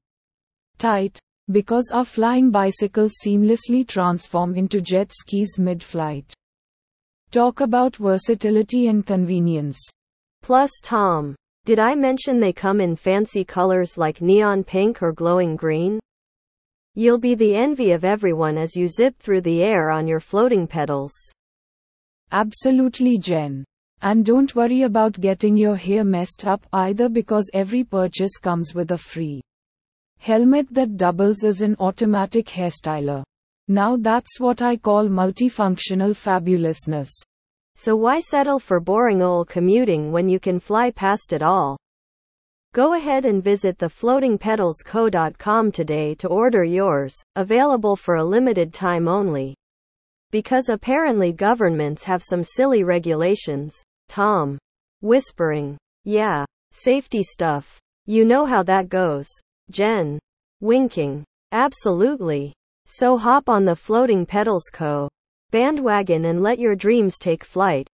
tight, 0.79 1.19
because 1.51 1.91
our 1.93 2.05
flying 2.05 2.49
bicycles 2.49 3.13
seamlessly 3.23 3.87
transform 3.87 4.55
into 4.55 4.81
jet 4.81 5.11
skis 5.13 5.59
mid 5.59 5.83
flight. 5.83 6.33
Talk 7.29 7.61
about 7.61 7.97
versatility 7.97 8.87
and 8.87 9.05
convenience. 9.05 9.79
Plus, 10.43 10.69
Tom, 10.83 11.35
did 11.63 11.79
I 11.79 11.95
mention 11.95 12.41
they 12.41 12.51
come 12.51 12.81
in 12.81 12.97
fancy 12.97 13.45
colors 13.45 13.97
like 13.97 14.21
neon 14.21 14.65
pink 14.65 15.01
or 15.01 15.13
glowing 15.13 15.55
green? 15.55 16.01
You'll 16.95 17.17
be 17.17 17.33
the 17.33 17.55
envy 17.55 17.91
of 17.91 18.03
everyone 18.03 18.57
as 18.57 18.75
you 18.75 18.89
zip 18.89 19.17
through 19.19 19.39
the 19.41 19.63
air 19.63 19.89
on 19.89 20.05
your 20.05 20.19
floating 20.19 20.67
pedals. 20.67 21.13
Absolutely, 22.33 23.17
Jen. 23.17 23.63
And 24.01 24.25
don't 24.25 24.53
worry 24.53 24.81
about 24.81 25.13
getting 25.13 25.55
your 25.55 25.77
hair 25.77 26.03
messed 26.03 26.45
up 26.45 26.67
either 26.73 27.07
because 27.07 27.49
every 27.53 27.85
purchase 27.85 28.37
comes 28.37 28.75
with 28.75 28.91
a 28.91 28.97
free 28.97 29.39
helmet 30.19 30.67
that 30.71 30.97
doubles 30.97 31.45
as 31.45 31.61
an 31.61 31.77
automatic 31.79 32.47
hairstyler. 32.47 33.23
Now 33.69 33.95
that's 33.95 34.41
what 34.41 34.61
I 34.61 34.75
call 34.75 35.07
multifunctional 35.07 36.11
fabulousness. 36.11 37.11
So 37.75 37.95
why 37.95 38.19
settle 38.19 38.59
for 38.59 38.79
boring 38.79 39.21
old 39.21 39.49
commuting 39.49 40.11
when 40.11 40.29
you 40.29 40.39
can 40.39 40.59
fly 40.59 40.91
past 40.91 41.33
it 41.33 41.41
all? 41.41 41.77
Go 42.73 42.93
ahead 42.93 43.25
and 43.25 43.43
visit 43.43 43.77
thefloatingpedalsco.com 43.77 45.71
today 45.71 46.15
to 46.15 46.27
order 46.27 46.63
yours, 46.63 47.15
available 47.35 47.95
for 47.95 48.15
a 48.15 48.23
limited 48.23 48.73
time 48.73 49.07
only. 49.07 49.55
Because 50.31 50.69
apparently 50.69 51.31
governments 51.31 52.03
have 52.03 52.23
some 52.23 52.43
silly 52.43 52.83
regulations. 52.83 53.75
Tom. 54.09 54.57
Whispering. 55.01 55.77
Yeah. 56.03 56.45
Safety 56.71 57.21
stuff. 57.21 57.79
You 58.07 58.25
know 58.25 58.45
how 58.45 58.63
that 58.63 58.89
goes. 58.89 59.27
Jen. 59.69 60.17
Winking. 60.59 61.23
Absolutely. 61.51 62.53
So 62.87 63.17
hop 63.17 63.47
on 63.47 63.65
the 63.65 63.75
Floating 63.75 64.25
Pedals 64.25 64.71
Co. 64.73 65.07
bandwagon 65.53 66.25
and 66.25 66.41
let 66.41 66.57
your 66.57 66.75
dreams 66.75 67.19
take 67.19 67.43
flight. 67.43 67.87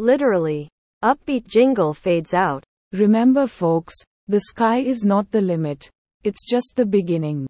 Literally. 0.00 0.68
Upbeat 1.04 1.46
jingle 1.46 1.94
fades 1.94 2.34
out. 2.34 2.64
Remember, 2.92 3.46
folks, 3.46 3.94
the 4.26 4.40
sky 4.40 4.78
is 4.78 5.04
not 5.04 5.30
the 5.30 5.40
limit, 5.40 5.88
it's 6.24 6.44
just 6.44 6.72
the 6.74 6.84
beginning. 6.84 7.46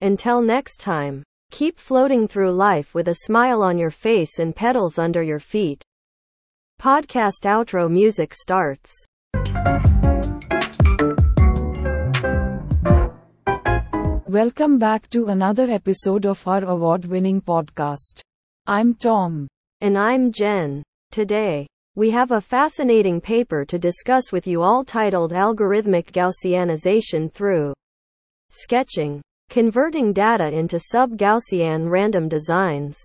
Until 0.00 0.42
next 0.42 0.80
time, 0.80 1.22
keep 1.52 1.78
floating 1.78 2.26
through 2.26 2.50
life 2.50 2.94
with 2.94 3.06
a 3.06 3.20
smile 3.26 3.62
on 3.62 3.78
your 3.78 3.92
face 3.92 4.40
and 4.40 4.56
pedals 4.56 4.98
under 4.98 5.22
your 5.22 5.38
feet. 5.38 5.80
Podcast 6.82 7.44
outro 7.44 7.88
music 7.88 8.34
starts. 8.34 8.92
Welcome 14.26 14.80
back 14.80 15.08
to 15.10 15.26
another 15.26 15.70
episode 15.70 16.26
of 16.26 16.44
our 16.48 16.64
award 16.64 17.04
winning 17.04 17.40
podcast. 17.40 18.24
I'm 18.66 18.94
Tom. 18.94 19.46
And 19.82 19.98
I'm 19.98 20.32
Jen. 20.32 20.82
Today, 21.10 21.66
we 21.96 22.10
have 22.12 22.30
a 22.30 22.40
fascinating 22.40 23.20
paper 23.20 23.62
to 23.66 23.78
discuss 23.78 24.32
with 24.32 24.46
you 24.46 24.62
all 24.62 24.86
titled 24.86 25.32
Algorithmic 25.32 26.12
Gaussianization 26.12 27.30
through 27.30 27.74
Sketching 28.48 29.20
Converting 29.50 30.14
Data 30.14 30.48
into 30.48 30.80
Sub 30.80 31.10
Gaussian 31.18 31.90
Random 31.90 32.26
Designs. 32.26 32.98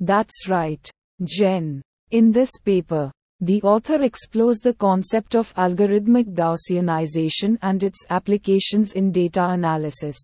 That's 0.00 0.48
right, 0.48 0.90
Jen. 1.22 1.82
In 2.10 2.30
this 2.30 2.52
paper, 2.64 3.12
the 3.40 3.60
author 3.60 4.00
explores 4.00 4.60
the 4.60 4.72
concept 4.72 5.34
of 5.34 5.54
algorithmic 5.56 6.32
Gaussianization 6.32 7.58
and 7.60 7.82
its 7.82 8.06
applications 8.08 8.92
in 8.92 9.12
data 9.12 9.50
analysis. 9.50 10.16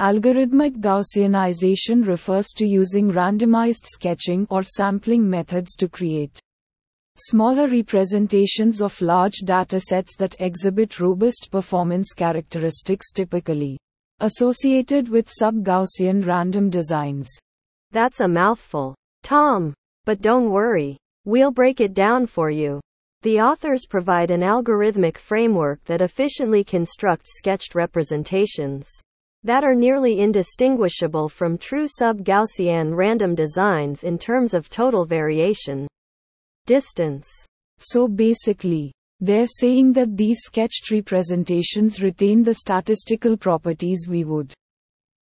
Algorithmic 0.00 0.80
Gaussianization 0.80 2.06
refers 2.06 2.48
to 2.56 2.66
using 2.66 3.10
randomized 3.10 3.84
sketching 3.84 4.46
or 4.50 4.62
sampling 4.62 5.28
methods 5.28 5.76
to 5.76 5.88
create 5.88 6.40
Smaller 7.16 7.68
representations 7.68 8.80
of 8.80 8.98
large 9.02 9.42
datasets 9.44 10.16
that 10.16 10.34
exhibit 10.40 10.98
robust 10.98 11.50
performance 11.52 12.14
characteristics 12.14 13.12
typically 13.12 13.78
associated 14.20 15.10
with 15.10 15.28
sub-Gaussian 15.28 16.26
random 16.26 16.70
designs. 16.70 17.30
That's 17.90 18.20
a 18.20 18.28
mouthful. 18.28 18.94
Tom. 19.22 19.74
But 20.06 20.22
don't 20.22 20.50
worry. 20.50 20.96
We'll 21.26 21.50
break 21.50 21.82
it 21.82 21.92
down 21.92 22.26
for 22.26 22.48
you. 22.50 22.80
The 23.20 23.40
authors 23.40 23.84
provide 23.86 24.30
an 24.30 24.40
algorithmic 24.40 25.18
framework 25.18 25.84
that 25.84 26.00
efficiently 26.00 26.64
constructs 26.64 27.36
sketched 27.36 27.74
representations 27.74 28.88
that 29.44 29.64
are 29.64 29.74
nearly 29.74 30.20
indistinguishable 30.20 31.28
from 31.28 31.58
true 31.58 31.86
sub-Gaussian 31.88 32.94
random 32.96 33.34
designs 33.34 34.04
in 34.04 34.18
terms 34.18 34.54
of 34.54 34.68
total 34.68 35.04
variation 35.04 35.86
distance. 36.66 37.28
So 37.78 38.06
basically, 38.06 38.92
they're 39.20 39.46
saying 39.46 39.92
that 39.94 40.16
these 40.16 40.38
sketched 40.42 40.90
representations 40.90 42.02
retain 42.02 42.42
the 42.42 42.54
statistical 42.54 43.36
properties 43.36 44.06
we 44.08 44.24
would 44.24 44.52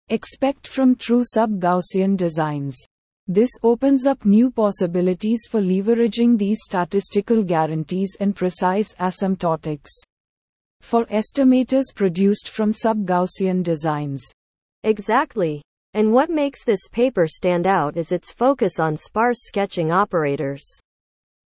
expect 0.09 0.67
from 0.67 0.95
true 0.95 1.23
sub-Gaussian 1.25 2.17
designs. 2.17 2.77
This 3.27 3.51
opens 3.63 4.07
up 4.07 4.25
new 4.25 4.51
possibilities 4.51 5.43
for 5.51 5.61
leveraging 5.61 6.39
these 6.39 6.61
statistical 6.63 7.45
guarantees 7.45 8.17
and 8.19 8.35
precise 8.35 8.95
asymptotics 8.95 9.91
for 10.81 11.05
estimators 11.07 11.95
produced 11.95 12.49
from 12.49 12.73
sub-Gaussian 12.73 13.63
designs. 13.63 14.25
Exactly. 14.85 15.63
And 15.95 16.13
what 16.13 16.31
makes 16.31 16.65
this 16.65 16.89
paper 16.91 17.27
stand 17.27 17.67
out 17.67 17.97
is 17.97 18.13
its 18.13 18.33
focus 18.33 18.79
on 18.79 18.97
sparse 18.97 19.39
sketching 19.41 19.91
operators 19.91 20.65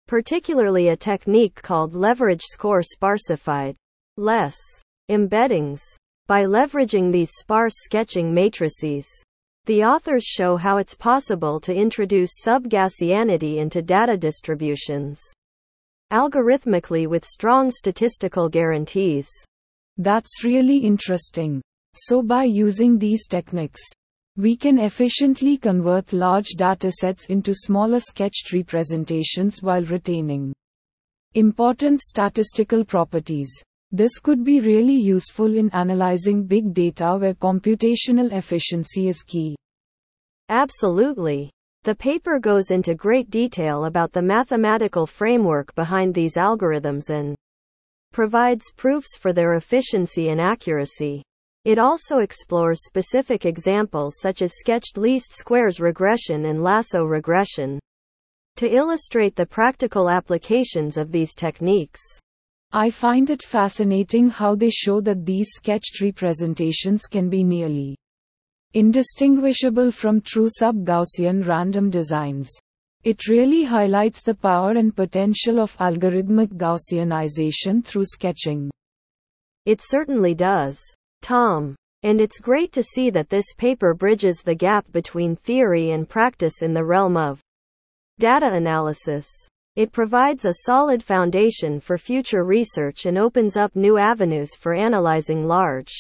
particularly 0.08 0.88
a 0.88 0.96
technique 0.96 1.62
called 1.62 1.94
leverage 1.94 2.42
score 2.42 2.82
sparsified 2.82 3.76
LESS 4.16 4.56
embeddings. 5.12 5.82
By 6.28 6.46
leveraging 6.46 7.12
these 7.12 7.32
sparse 7.38 7.76
sketching 7.76 8.34
matrices, 8.34 9.08
the 9.66 9.84
authors 9.84 10.24
show 10.24 10.56
how 10.56 10.78
it's 10.78 10.96
possible 10.96 11.60
to 11.60 11.76
introduce 11.76 12.40
sub-Gaussianity 12.42 13.58
into 13.58 13.82
data 13.82 14.18
distributions 14.18 15.22
algorithmically 16.12 17.08
with 17.08 17.26
strong 17.26 17.72
statistical 17.72 18.50
guarantees. 18.50 19.28
That's 19.98 20.44
really 20.44 20.78
interesting. 20.78 21.62
So 21.96 22.22
by 22.22 22.44
using 22.44 22.98
these 22.98 23.28
techniques, 23.28 23.82
we 24.36 24.56
can 24.56 24.78
efficiently 24.78 25.58
convert 25.58 26.14
large 26.14 26.50
datasets 26.58 27.30
into 27.30 27.56
smaller 27.56 28.00
sketched 28.00 28.54
representations 28.54 29.64
while 29.64 29.84
retaining 29.84 30.54
important 31.34 32.02
statistical 32.02 32.86
properties. 32.86 33.50
This 33.92 34.20
could 34.20 34.44
be 34.44 34.60
really 34.60 34.96
useful 34.96 35.56
in 35.56 35.70
analyzing 35.72 36.44
big 36.44 36.74
data 36.74 37.18
where 37.20 37.34
computational 37.34 38.32
efficiency 38.32 39.08
is 39.08 39.24
key. 39.24 39.56
Absolutely. 40.50 41.50
The 41.88 41.96
paper 41.96 42.38
goes 42.38 42.70
into 42.70 42.96
great 42.96 43.30
detail 43.30 43.86
about 43.86 44.12
the 44.12 44.22
mathematical 44.22 45.08
framework 45.08 45.74
behind 45.74 46.14
these 46.14 46.36
algorithms 46.36 47.10
and 47.10 47.34
provides 48.12 48.74
proofs 48.76 49.16
for 49.16 49.32
their 49.32 49.54
efficiency 49.54 50.28
and 50.28 50.42
accuracy. 50.42 51.24
It 51.64 51.80
also 51.80 52.18
explores 52.18 52.84
specific 52.84 53.46
examples 53.46 54.16
such 54.20 54.42
as 54.42 54.60
sketched 54.60 54.98
least 54.98 55.32
squares 55.32 55.80
regression 55.80 56.48
and 56.48 56.62
lasso 56.62 57.06
regression 57.06 57.80
to 58.58 58.70
illustrate 58.70 59.38
the 59.38 59.46
practical 59.46 60.10
applications 60.10 60.98
of 60.98 61.14
these 61.14 61.34
techniques. 61.34 62.02
I 62.74 62.90
find 62.90 63.30
it 63.30 63.44
fascinating 63.44 64.28
how 64.28 64.56
they 64.56 64.72
show 64.72 65.00
that 65.00 65.26
these 65.26 65.52
sketched 65.54 66.02
representations 66.02 67.06
can 67.06 67.30
be 67.30 67.46
nearly 67.46 67.96
indistinguishable 68.74 69.92
from 69.92 70.22
true 70.22 70.50
sub-Gaussian 70.50 71.48
random 71.48 71.90
designs. 71.90 72.50
It 73.04 73.28
really 73.28 73.64
highlights 73.64 74.22
the 74.22 74.36
power 74.36 74.72
and 74.72 74.96
potential 74.96 75.60
of 75.60 75.78
algorithmic 75.78 76.50
Gaussianization 76.58 77.86
through 77.86 78.06
sketching. 78.06 78.70
It 79.66 79.82
certainly 79.82 80.34
does. 80.34 80.80
Tom. 81.22 81.76
And 82.04 82.22
it's 82.22 82.40
great 82.40 82.72
to 82.74 82.84
see 82.84 83.10
that 83.10 83.30
this 83.30 83.54
paper 83.58 83.94
bridges 83.94 84.42
the 84.44 84.56
gap 84.56 84.86
between 84.92 85.36
theory 85.36 85.92
and 85.92 86.08
practice 86.08 86.62
in 86.62 86.74
the 86.74 86.86
realm 86.86 87.18
of 87.18 87.42
data 88.20 88.52
analysis. 88.54 89.28
It 89.76 89.92
provides 89.92 90.46
a 90.46 90.54
solid 90.66 91.04
foundation 91.04 91.80
for 91.80 91.98
future 91.98 92.44
research 92.44 93.06
and 93.06 93.18
opens 93.18 93.56
up 93.56 93.76
new 93.76 93.98
avenues 93.98 94.56
for 94.56 94.74
analyzing 94.74 95.48
large 95.48 95.94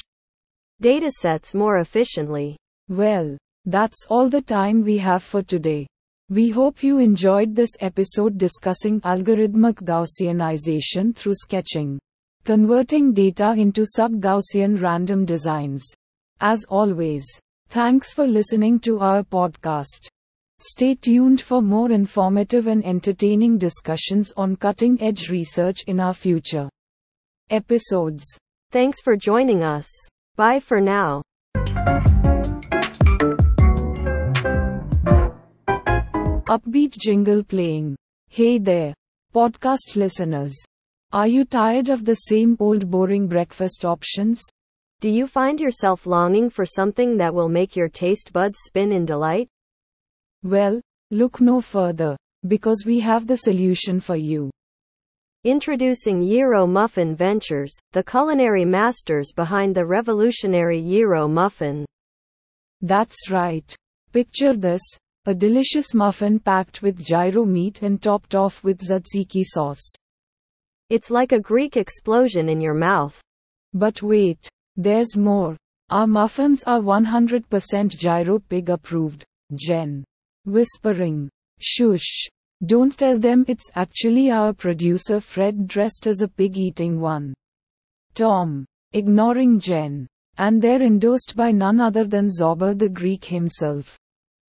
datasets 0.82 1.54
more 1.54 1.78
efficiently. 1.78 2.58
Well, 2.90 3.38
that's 3.66 4.06
all 4.10 4.30
the 4.30 4.42
time 4.42 4.84
we 4.84 4.98
have 5.00 5.24
for 5.24 5.44
today. 5.44 5.88
We 6.30 6.50
hope 6.50 6.84
you 6.84 7.00
enjoyed 7.00 7.56
this 7.56 7.72
episode 7.80 8.38
discussing 8.38 9.00
algorithmic 9.02 9.76
Gaussianization 9.84 11.16
through 11.16 11.36
sketching, 11.36 12.00
converting 12.44 13.13
data 13.13 13.54
into 13.58 13.86
sub-Gaussian 13.86 14.82
random 14.82 15.26
designs. 15.26 15.86
As 16.40 16.66
always, 16.66 17.26
thanks 17.70 18.13
for 18.13 18.28
listening 18.28 18.80
to 18.82 19.00
our 19.00 19.24
podcast. 19.24 20.08
Stay 20.60 20.96
tuned 20.96 21.40
for 21.40 21.62
more 21.62 21.92
informative 21.92 22.68
and 22.68 22.86
entertaining 22.86 23.58
discussions 23.58 24.32
on 24.36 24.56
cutting 24.56 25.02
edge 25.02 25.30
research 25.30 25.84
in 25.88 26.00
our 26.00 26.13
future 26.13 26.70
episodes. 27.50 28.26
Thanks 28.72 29.00
for 29.02 29.16
joining 29.16 29.63
us. 29.63 29.88
Bye 30.38 30.60
for 30.60 30.80
now. 30.80 31.23
Upbeat 36.45 36.95
jingle 36.95 37.43
playing. 37.43 37.95
Hey 38.30 38.60
there, 38.60 38.93
podcast 39.34 39.95
listeners. 39.95 40.54
Are 41.12 41.28
you 41.28 41.43
tired 41.43 41.89
of 41.89 42.06
the 42.06 42.13
same 42.13 42.56
old 42.60 42.88
boring 42.91 43.28
breakfast 43.28 43.84
options? 43.84 44.43
Do 45.00 45.10
you 45.10 45.26
find 45.26 45.60
yourself 45.60 46.06
longing 46.06 46.52
for 46.52 46.67
something 46.67 47.17
that 47.17 47.34
will 47.34 47.50
make 47.50 47.76
your 47.76 47.89
taste 47.89 48.32
buds 48.32 48.60
spin 48.67 48.91
in 48.91 49.06
delight? 49.06 49.47
Well, 50.43 50.80
look 51.10 51.41
no 51.41 51.62
further, 51.62 52.15
because 52.47 52.84
we 52.86 53.00
have 53.00 53.26
the 53.26 53.38
solution 53.38 54.00
for 54.00 54.15
you. 54.15 54.52
Introducing 55.47 56.27
Gyro 56.27 56.67
Muffin 56.67 57.15
Ventures, 57.15 57.73
the 57.93 58.03
culinary 58.03 58.65
masters 58.65 59.31
behind 59.33 59.73
the 59.73 59.86
revolutionary 59.86 60.81
Gyro 60.81 61.25
muffin. 61.25 61.86
That's 62.81 63.31
right. 63.31 63.73
Picture 64.12 64.53
this 64.57 64.81
a 65.25 65.33
delicious 65.33 65.93
muffin 65.93 66.38
packed 66.38 66.81
with 66.81 67.01
gyro 67.01 67.45
meat 67.45 67.81
and 67.81 68.01
topped 68.01 68.36
off 68.36 68.62
with 68.65 68.79
tzatziki 68.79 69.43
sauce. 69.45 69.93
It's 70.89 71.10
like 71.10 71.31
a 71.31 71.39
Greek 71.39 71.77
explosion 71.77 72.49
in 72.49 72.60
your 72.60 72.73
mouth. 72.73 73.17
But 73.73 74.01
wait, 74.01 74.49
there's 74.75 75.15
more. 75.15 75.55
Our 75.89 76.07
muffins 76.07 76.62
are 76.65 76.81
100% 76.81 77.97
gyro 77.97 78.39
pig 78.39 78.67
approved. 78.69 79.23
Jen. 79.55 80.03
Whispering. 80.43 81.29
Shush. 81.62 82.27
Don't 82.65 82.98
tell 82.98 83.20
them 83.20 83.46
it's 83.48 83.70
actually 83.76 84.32
our 84.32 84.52
producer 84.52 85.20
Fred 85.20 85.67
dressed 85.67 86.08
as 86.08 86.22
a 86.22 86.28
pig 86.28 86.58
eating 86.58 87.00
one. 87.00 87.34
Tom. 88.15 88.65
Ignoring 88.93 89.60
Jen. 89.60 90.08
And 90.39 90.62
they're 90.62 90.82
endorsed 90.82 91.36
by 91.36 91.52
none 91.52 91.80
other 91.80 92.06
than 92.06 92.30
Zorba 92.30 92.78
the 92.78 92.89
Greek 92.89 93.26
himself. 93.26 93.98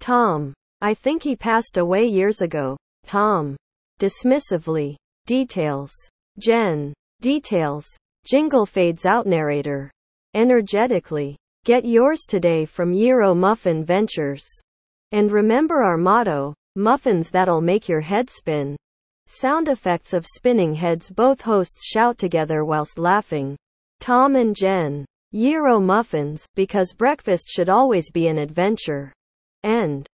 Tom. 0.00 0.54
I 0.80 0.94
think 0.94 1.22
he 1.22 1.36
passed 1.36 1.76
away 1.76 2.04
years 2.04 2.40
ago. 2.40 2.76
Tom. 3.04 3.56
Dismissively. 4.00 4.96
Details. 5.26 5.92
Jen. 6.38 6.94
Details. 7.20 7.86
Jingle 8.24 8.64
fades 8.64 9.04
out 9.04 9.26
narrator. 9.26 9.90
Energetically. 10.34 11.36
Get 11.64 11.84
yours 11.84 12.20
today 12.26 12.64
from 12.64 12.94
Euro 12.94 13.34
Muffin 13.34 13.84
Ventures. 13.84 14.46
And 15.12 15.32
remember 15.32 15.82
our 15.82 15.96
motto, 15.96 16.54
muffins 16.78 17.28
that'll 17.30 17.60
make 17.60 17.88
your 17.88 18.00
head 18.00 18.30
spin. 18.30 18.76
Sound 19.26 19.68
effects 19.68 20.14
of 20.14 20.24
spinning 20.24 20.72
heads 20.72 21.10
both 21.10 21.42
hosts 21.42 21.84
shout 21.84 22.16
together 22.16 22.64
whilst 22.64 22.98
laughing. 22.98 23.56
Tom 24.00 24.36
and 24.36 24.56
Jen. 24.56 25.04
Gyro 25.34 25.80
muffins, 25.80 26.46
because 26.54 26.94
breakfast 26.96 27.50
should 27.50 27.68
always 27.68 28.10
be 28.10 28.28
an 28.28 28.38
adventure. 28.38 29.12
End. 29.64 30.06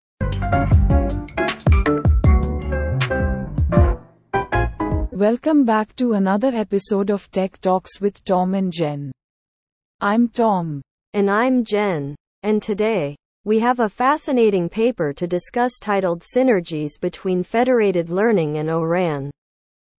Welcome 5.13 5.65
back 5.65 5.95
to 5.95 6.15
another 6.15 6.49
episode 6.49 7.11
of 7.11 7.31
Tech 7.31 7.61
Talks 7.61 8.01
with 8.01 8.25
Tom 8.25 8.55
and 8.55 8.73
Jen. 8.73 9.13
I'm 10.01 10.29
Tom. 10.29 10.83
And 11.13 11.31
I'm 11.31 11.65
Jen. 11.65 12.17
And 12.43 12.61
today, 12.61 13.15
we 13.45 13.59
have 13.59 13.81
a 13.81 13.89
fascinating 13.89 14.69
paper 14.69 15.13
to 15.13 15.27
discuss 15.27 15.73
titled 15.79 16.23
Synergies 16.23 16.99
Between 16.99 17.43
Federated 17.43 18.09
Learning 18.09 18.57
and 18.57 18.71
ORAN 18.71 19.31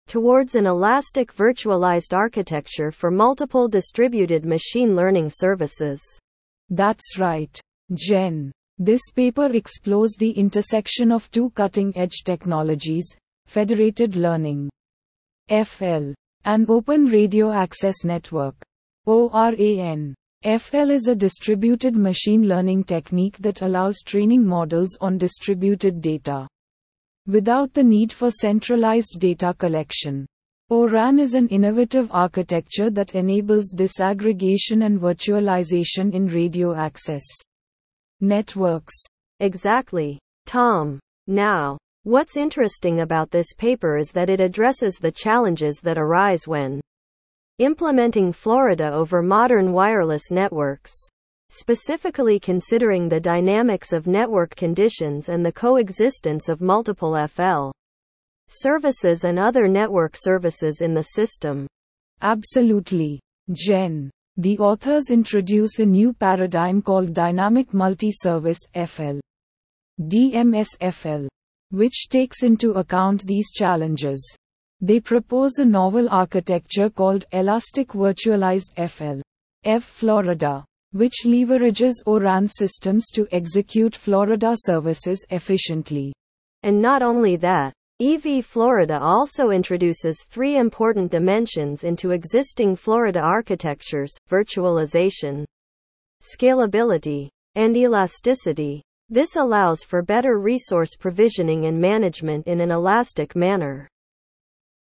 Towards 0.07 0.55
an 0.55 0.67
Elastic 0.67 1.35
Virtualized 1.35 2.15
Architecture 2.15 2.91
for 2.91 3.11
Multiple 3.11 3.69
Distributed 3.69 4.45
Machine 4.45 4.95
Learning 4.95 5.29
Services. 5.31 6.01
That's 6.71 7.19
right, 7.19 7.59
Jen. 7.93 8.53
This 8.79 9.03
paper 9.15 9.47
explores 9.47 10.15
the 10.19 10.31
intersection 10.31 11.13
of 11.13 11.31
two 11.31 11.51
cutting 11.51 11.97
edge 11.97 12.23
technologies 12.25 13.07
federated 13.47 14.17
learning, 14.17 14.71
FL, 15.49 16.13
and 16.45 16.69
Open 16.69 17.07
Radio 17.07 17.53
Access 17.53 18.05
Network, 18.05 18.57
ORAN. 19.07 20.15
FL 20.45 20.91
is 20.91 21.09
a 21.09 21.15
distributed 21.15 21.97
machine 21.97 22.47
learning 22.47 22.85
technique 22.85 23.39
that 23.39 23.63
allows 23.63 24.03
training 24.05 24.45
models 24.45 24.95
on 25.01 25.17
distributed 25.17 26.03
data 26.03 26.47
without 27.27 27.73
the 27.73 27.83
need 27.83 28.13
for 28.13 28.31
centralized 28.31 29.19
data 29.21 29.55
collection. 29.57 30.27
ORAN 30.69 31.19
is 31.19 31.33
an 31.33 31.49
innovative 31.49 32.11
architecture 32.13 32.91
that 32.91 33.15
enables 33.15 33.73
disaggregation 33.75 34.85
and 34.85 35.01
virtualization 35.01 36.13
in 36.13 36.27
radio 36.27 36.75
access 36.75 37.25
networks. 38.21 39.03
Exactly. 39.41 40.19
Tom. 40.45 41.01
Now, 41.27 41.79
what's 42.03 42.37
interesting 42.37 43.01
about 43.01 43.31
this 43.31 43.55
paper 43.57 43.97
is 43.97 44.11
that 44.11 44.29
it 44.29 44.41
addresses 44.41 44.97
the 44.97 45.13
challenges 45.13 45.81
that 45.83 45.97
arise 45.97 46.47
when 46.47 46.83
implementing 47.59 48.33
Florida 48.33 48.93
over 48.93 49.23
modern 49.23 49.73
wireless 49.73 50.31
networks. 50.31 50.93
Specifically 51.51 52.41
considering 52.41 53.09
the 53.09 53.21
dynamics 53.21 53.93
of 53.93 54.09
network 54.09 54.57
conditions 54.57 55.29
and 55.29 55.47
the 55.47 55.53
coexistence 55.53 56.49
of 56.49 56.61
multiple 56.61 57.17
FL 57.29 57.71
services 58.49 59.25
and 59.25 59.39
other 59.39 59.69
network 59.69 60.17
services 60.17 60.81
in 60.81 60.95
the 60.95 61.03
system. 61.03 61.67
Absolutely. 62.23 63.21
Jen. 63.53 64.11
The 64.37 64.59
authors 64.59 65.11
introduce 65.11 65.79
a 65.79 65.87
new 65.87 66.13
paradigm 66.13 66.83
called 66.83 67.15
Dynamic 67.15 67.73
Multi-Service 67.73 68.59
FL. 68.75 69.21
DMSFL, 70.01 71.29
which 71.71 72.09
takes 72.09 72.43
into 72.43 72.73
account 72.73 73.25
these 73.27 73.53
challenges. 73.53 74.37
They 74.85 75.01
propose 75.01 75.53
a 75.57 75.65
novel 75.65 76.11
architecture 76.11 76.91
called 76.91 77.25
Elastic 77.33 77.93
Virtualized 77.93 78.69
FL, 78.77 79.23
F 79.65 79.83
Florida, 79.83 80.63
which 80.93 81.23
leverages 81.25 81.95
ORAN 82.05 82.47
systems 82.47 83.07
to 83.15 83.27
execute 83.33 83.97
Florida 83.97 84.53
services 84.55 85.25
efficiently. 85.31 86.13
And 86.65 86.83
not 86.83 87.01
only 87.03 87.37
that, 87.37 87.73
EV 87.99 88.45
Florida 88.45 89.01
also 89.01 89.49
introduces 89.49 90.23
three 90.29 90.59
important 90.59 91.11
dimensions 91.11 91.83
into 91.85 92.11
existing 92.11 92.77
Florida 92.77 93.21
architectures 93.21 94.13
virtualization, 94.31 95.47
scalability, 96.21 97.31
and 97.55 97.75
elasticity. 97.75 98.83
This 99.09 99.37
allows 99.37 99.83
for 99.83 100.03
better 100.03 100.39
resource 100.39 100.95
provisioning 100.95 101.65
and 101.65 101.81
management 101.81 102.47
in 102.47 102.61
an 102.61 102.71
elastic 102.71 103.35
manner. 103.35 103.89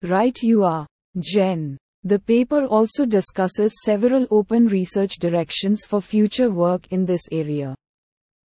Right 0.03 0.37
you 0.41 0.65
are, 0.65 0.85
Jen. 1.17 1.77
The 2.03 2.19
paper 2.19 2.65
also 2.65 3.05
discusses 3.05 3.73
several 3.85 4.27
open 4.31 4.67
research 4.67 5.15
directions 5.17 5.85
for 5.85 6.01
future 6.01 6.51
work 6.51 6.85
in 6.91 7.05
this 7.05 7.21
area. 7.31 7.73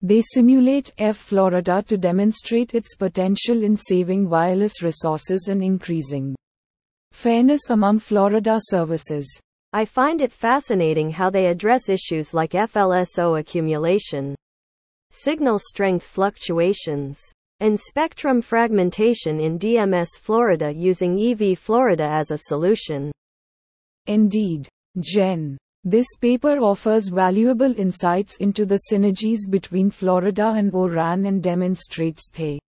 They 0.01 0.23
simulate 0.23 0.91
F 0.97 1.15
Florida 1.15 1.83
to 1.87 1.95
demonstrate 1.95 2.73
its 2.73 2.95
potential 2.95 3.61
in 3.61 3.77
saving 3.77 4.27
wireless 4.27 4.81
resources 4.81 5.47
and 5.47 5.63
increasing 5.63 6.35
fairness 7.11 7.69
among 7.69 7.99
Florida 7.99 8.57
services. 8.59 9.39
I 9.71 9.85
find 9.85 10.21
it 10.21 10.33
fascinating 10.33 11.11
how 11.11 11.29
they 11.29 11.45
address 11.45 11.87
issues 11.87 12.33
like 12.33 12.53
FLSO 12.53 13.39
accumulation, 13.39 14.35
signal 15.11 15.59
strength 15.59 16.03
fluctuations, 16.03 17.21
and 17.63 17.79
spectrum 17.79 18.41
fragmentation 18.41 19.39
in 19.39 19.57
DMS 19.57 20.09
Florida 20.19 20.73
using 20.75 21.17
EV 21.17 21.57
Florida 21.57 22.03
as 22.03 22.29
a 22.29 22.37
solution. 22.37 23.09
Indeed, 24.05 24.67
Jen. 24.99 25.57
This 25.85 26.07
paper 26.19 26.59
offers 26.59 27.07
valuable 27.07 27.73
insights 27.79 28.35
into 28.37 28.65
the 28.65 28.81
synergies 28.91 29.49
between 29.49 29.89
Florida 29.89 30.53
and 30.57 30.73
ORAN 30.73 31.25
and 31.25 31.41
demonstrates 31.41 32.29
the 32.29 32.59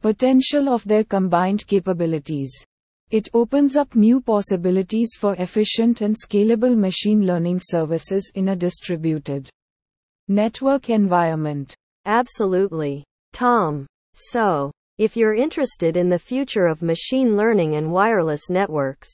potential 0.00 0.70
of 0.70 0.82
their 0.84 1.04
combined 1.04 1.66
capabilities. 1.66 2.50
It 3.10 3.28
opens 3.34 3.76
up 3.76 3.94
new 3.94 4.22
possibilities 4.22 5.16
for 5.18 5.34
efficient 5.34 6.00
and 6.00 6.16
scalable 6.16 6.74
machine 6.74 7.26
learning 7.26 7.60
services 7.62 8.32
in 8.34 8.48
a 8.48 8.56
distributed 8.56 9.50
network 10.28 10.88
environment. 10.88 11.74
Absolutely. 12.06 13.04
Tom. 13.34 13.86
So, 14.14 14.70
if 14.96 15.16
you're 15.16 15.34
interested 15.34 15.96
in 15.96 16.08
the 16.08 16.18
future 16.18 16.66
of 16.66 16.80
machine 16.80 17.36
learning 17.36 17.74
and 17.74 17.90
wireless 17.90 18.48
networks, 18.48 19.10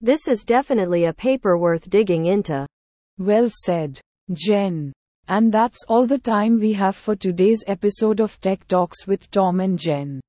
this 0.00 0.26
is 0.26 0.44
definitely 0.44 1.04
a 1.04 1.12
paper 1.12 1.56
worth 1.56 1.88
digging 1.88 2.26
into. 2.26 2.66
Well 3.18 3.48
said, 3.50 4.00
Jen. 4.32 4.92
And 5.28 5.52
that's 5.52 5.84
all 5.88 6.06
the 6.06 6.18
time 6.18 6.58
we 6.58 6.72
have 6.72 6.96
for 6.96 7.14
today's 7.14 7.62
episode 7.68 8.20
of 8.20 8.40
Tech 8.40 8.66
Talks 8.66 9.06
with 9.06 9.30
Tom 9.30 9.60
and 9.60 9.78
Jen. 9.78 10.20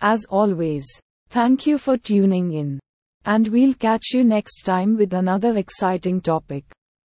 As 0.00 0.24
always, 0.26 0.86
thank 1.30 1.66
you 1.66 1.78
for 1.78 1.96
tuning 1.96 2.52
in. 2.52 2.78
And 3.24 3.48
we'll 3.48 3.74
catch 3.74 4.12
you 4.14 4.22
next 4.22 4.62
time 4.62 4.96
with 4.96 5.14
another 5.14 5.56
exciting 5.56 6.20
topic. 6.20 6.64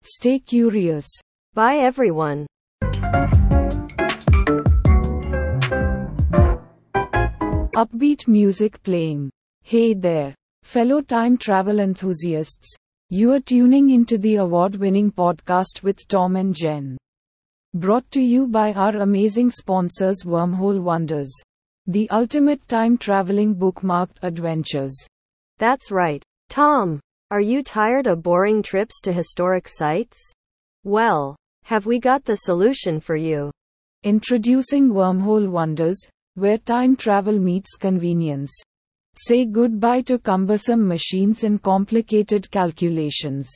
Stay 0.03 0.39
curious. 0.39 1.07
Bye 1.53 1.77
everyone. 1.77 2.45
Upbeat 7.77 8.27
music 8.27 8.81
playing. 8.81 9.29
Hey 9.61 9.93
there, 9.93 10.33
fellow 10.63 10.99
time 10.99 11.37
travel 11.37 11.79
enthusiasts. 11.79 12.75
You 13.11 13.33
are 13.33 13.39
tuning 13.39 13.91
into 13.91 14.17
the 14.17 14.37
award 14.37 14.77
winning 14.77 15.11
podcast 15.11 15.83
with 15.83 16.07
Tom 16.07 16.37
and 16.37 16.55
Jen. 16.55 16.97
Brought 17.75 18.09
to 18.13 18.19
you 18.19 18.47
by 18.47 18.73
our 18.73 18.95
amazing 18.95 19.51
sponsors 19.51 20.23
Wormhole 20.25 20.81
Wonders. 20.81 21.31
The 21.85 22.09
ultimate 22.09 22.67
time 22.67 22.97
traveling 22.97 23.53
bookmarked 23.53 24.23
adventures. 24.23 24.97
That's 25.59 25.91
right. 25.91 26.23
Tom, 26.49 26.99
are 27.29 27.41
you 27.41 27.61
tired 27.61 28.07
of 28.07 28.23
boring 28.23 28.63
trips 28.63 28.99
to 29.01 29.13
historic 29.13 29.67
sites? 29.67 30.17
Well, 30.83 31.35
have 31.65 31.85
we 31.85 31.99
got 31.99 32.25
the 32.25 32.37
solution 32.37 32.99
for 32.99 33.17
you? 33.17 33.51
Introducing 34.03 34.89
Wormhole 34.89 35.47
Wonders, 35.47 35.99
where 36.37 36.59
time 36.59 36.95
travel 36.95 37.39
meets 37.39 37.75
convenience. 37.75 38.53
Say 39.15 39.45
goodbye 39.45 40.01
to 40.03 40.19
cumbersome 40.19 40.87
machines 40.87 41.43
and 41.43 41.59
complicated 41.59 42.51
calculations. 42.51 43.49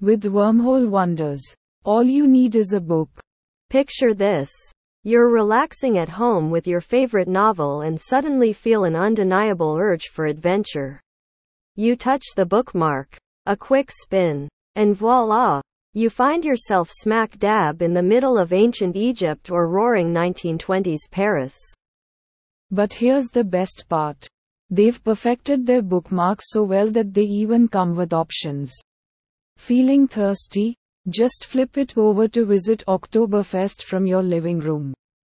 With 0.00 0.22
Wormhole 0.22 0.88
Wonders, 0.88 1.42
all 1.84 2.04
you 2.04 2.28
need 2.28 2.54
is 2.54 2.72
a 2.72 2.80
book. 2.80 3.10
Picture 3.70 4.14
this. 4.14 4.52
You're 5.02 5.30
relaxing 5.30 5.98
at 5.98 6.08
home 6.08 6.50
with 6.50 6.68
your 6.68 6.80
favorite 6.80 7.26
novel 7.26 7.80
and 7.80 8.00
suddenly 8.00 8.52
feel 8.52 8.84
an 8.84 8.94
undeniable 8.94 9.76
urge 9.76 10.06
for 10.12 10.26
adventure. 10.26 11.00
You 11.74 11.96
touch 11.96 12.24
the 12.36 12.46
bookmark, 12.46 13.18
a 13.46 13.56
quick 13.56 13.90
spin, 13.90 14.48
and 14.76 14.96
voila! 14.96 15.60
You 15.94 16.10
find 16.10 16.44
yourself 16.44 16.88
smack 16.92 17.36
dab 17.38 17.82
in 17.82 17.94
the 17.94 18.02
middle 18.02 18.38
of 18.38 18.52
ancient 18.52 18.94
Egypt 18.94 19.50
or 19.50 19.66
roaring 19.66 20.14
1920s 20.14 21.10
Paris. 21.10 21.56
But 22.70 22.92
here's 22.92 23.28
the 23.28 23.44
best 23.44 23.86
part. 23.88 24.28
They've 24.70 25.02
perfected 25.02 25.66
their 25.66 25.82
bookmarks 25.82 26.46
so 26.48 26.64
well 26.64 26.90
that 26.90 27.14
they 27.14 27.22
even 27.22 27.68
come 27.68 27.96
with 27.96 28.12
options. 28.12 28.74
Feeling 29.56 30.06
thirsty? 30.06 30.76
Just 31.08 31.46
flip 31.46 31.78
it 31.78 31.96
over 31.96 32.28
to 32.28 32.44
visit 32.44 32.84
Oktoberfest 32.86 33.82
from 33.82 34.06
your 34.06 34.22
living 34.22 34.60
room. 34.60 34.92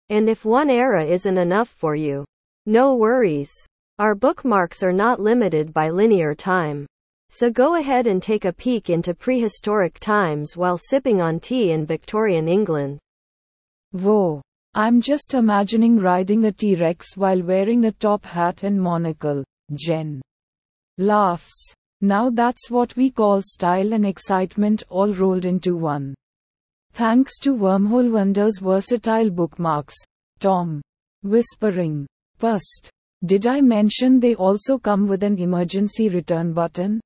And 0.09 0.29
if 0.29 0.45
one 0.45 0.69
era 0.69 1.03
isn't 1.03 1.37
enough 1.37 1.69
for 1.69 1.95
you, 1.95 2.25
no 2.67 2.95
worries. 2.95 3.51
Our 3.97 4.13
bookmarks 4.13 4.83
are 4.83 4.93
not 4.93 5.19
limited 5.19 5.73
by 5.73 5.89
linear 5.89 6.35
time. 6.35 6.85
So 7.29 7.49
go 7.49 7.75
ahead 7.75 8.05
and 8.05 8.21
take 8.21 8.45
a 8.45 8.53
peek 8.53 8.91
into 8.91 9.15
prehistoric 9.15 9.99
times 9.99 10.55
while 10.55 10.77
sipping 10.77 11.19
on 11.19 11.39
tea 11.39 11.71
in 11.71 11.85
Victorian 11.87 12.47
England. 12.47 12.99
Whoa. 13.91 14.43
I'm 14.75 15.01
just 15.01 15.35
imagining 15.35 15.97
riding 15.97 16.45
a 16.45 16.51
T 16.51 16.75
Rex 16.75 17.15
while 17.15 17.43
wearing 17.43 17.85
a 17.85 17.91
top 17.91 18.25
hat 18.25 18.63
and 18.63 18.81
monocle. 18.81 19.43
Jen 19.75 20.19
laughs. 20.97 21.75
Now 22.01 22.31
that's 22.31 22.71
what 22.71 22.95
we 22.95 23.11
call 23.11 23.41
style 23.43 23.93
and 23.93 24.03
excitement 24.03 24.81
all 24.89 25.13
rolled 25.13 25.45
into 25.45 25.77
one. 25.77 26.15
Thanks 26.93 27.37
to 27.41 27.53
Wormhole 27.53 28.11
Wonder's 28.11 28.57
versatile 28.59 29.29
bookmarks. 29.29 29.95
Tom. 30.39 30.81
Whispering. 31.21 32.07
Pust. 32.39 32.89
Did 33.25 33.45
I 33.45 33.61
mention 33.61 34.19
they 34.19 34.33
also 34.33 34.79
come 34.79 35.07
with 35.07 35.21
an 35.21 35.37
emergency 35.37 36.09
return 36.09 36.51
button? 36.51 36.99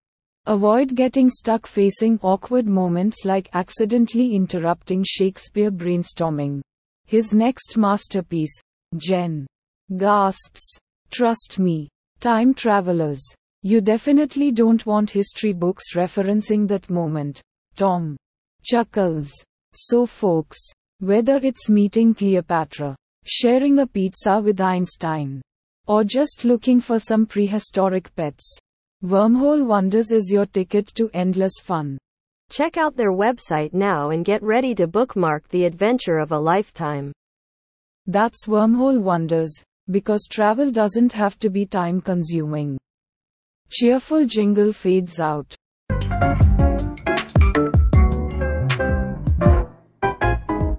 Avoid 0.45 0.95
getting 0.95 1.29
stuck 1.29 1.67
facing 1.67 2.17
awkward 2.23 2.65
moments 2.65 3.25
like 3.25 3.49
accidentally 3.53 4.35
interrupting 4.35 5.03
Shakespeare 5.05 5.69
brainstorming. 5.69 6.61
His 7.07 7.33
next 7.33 7.77
masterpiece, 7.77 8.59
Jen. 8.97 9.47
Gasps. 9.95 10.77
Trust 11.09 11.57
me. 11.57 11.87
Time 12.19 12.53
travelers. 12.53 13.23
You 13.63 13.79
definitely 13.79 14.51
don't 14.51 14.85
want 14.85 15.09
history 15.09 15.53
books 15.53 15.95
referencing 15.95 16.67
that 16.67 16.89
moment. 16.89 17.41
Tom. 17.77 18.17
Chuckles. 18.61 19.31
So, 19.73 20.05
folks, 20.05 20.57
whether 20.99 21.37
it's 21.37 21.69
meeting 21.69 22.13
Cleopatra, 22.13 22.95
sharing 23.25 23.79
a 23.79 23.87
pizza 23.87 24.41
with 24.41 24.59
Einstein, 24.59 25.41
or 25.87 26.03
just 26.03 26.43
looking 26.43 26.81
for 26.81 26.99
some 26.99 27.25
prehistoric 27.25 28.13
pets, 28.15 28.57
Wormhole 29.03 29.65
Wonders 29.65 30.11
is 30.11 30.29
your 30.31 30.45
ticket 30.45 30.87
to 30.95 31.09
endless 31.13 31.59
fun. 31.61 31.97
Check 32.49 32.77
out 32.77 32.95
their 32.95 33.11
website 33.11 33.73
now 33.73 34.11
and 34.11 34.23
get 34.23 34.41
ready 34.41 34.73
to 34.75 34.87
bookmark 34.87 35.47
the 35.49 35.65
adventure 35.65 36.17
of 36.17 36.31
a 36.31 36.39
lifetime. 36.39 37.11
That's 38.05 38.45
Wormhole 38.45 39.01
Wonders, 39.01 39.53
because 39.91 40.27
travel 40.29 40.71
doesn't 40.71 41.13
have 41.13 41.37
to 41.39 41.49
be 41.49 41.65
time 41.65 41.99
consuming. 41.99 42.77
Cheerful 43.69 44.25
jingle 44.25 44.71
fades 44.71 45.19
out. 45.19 45.55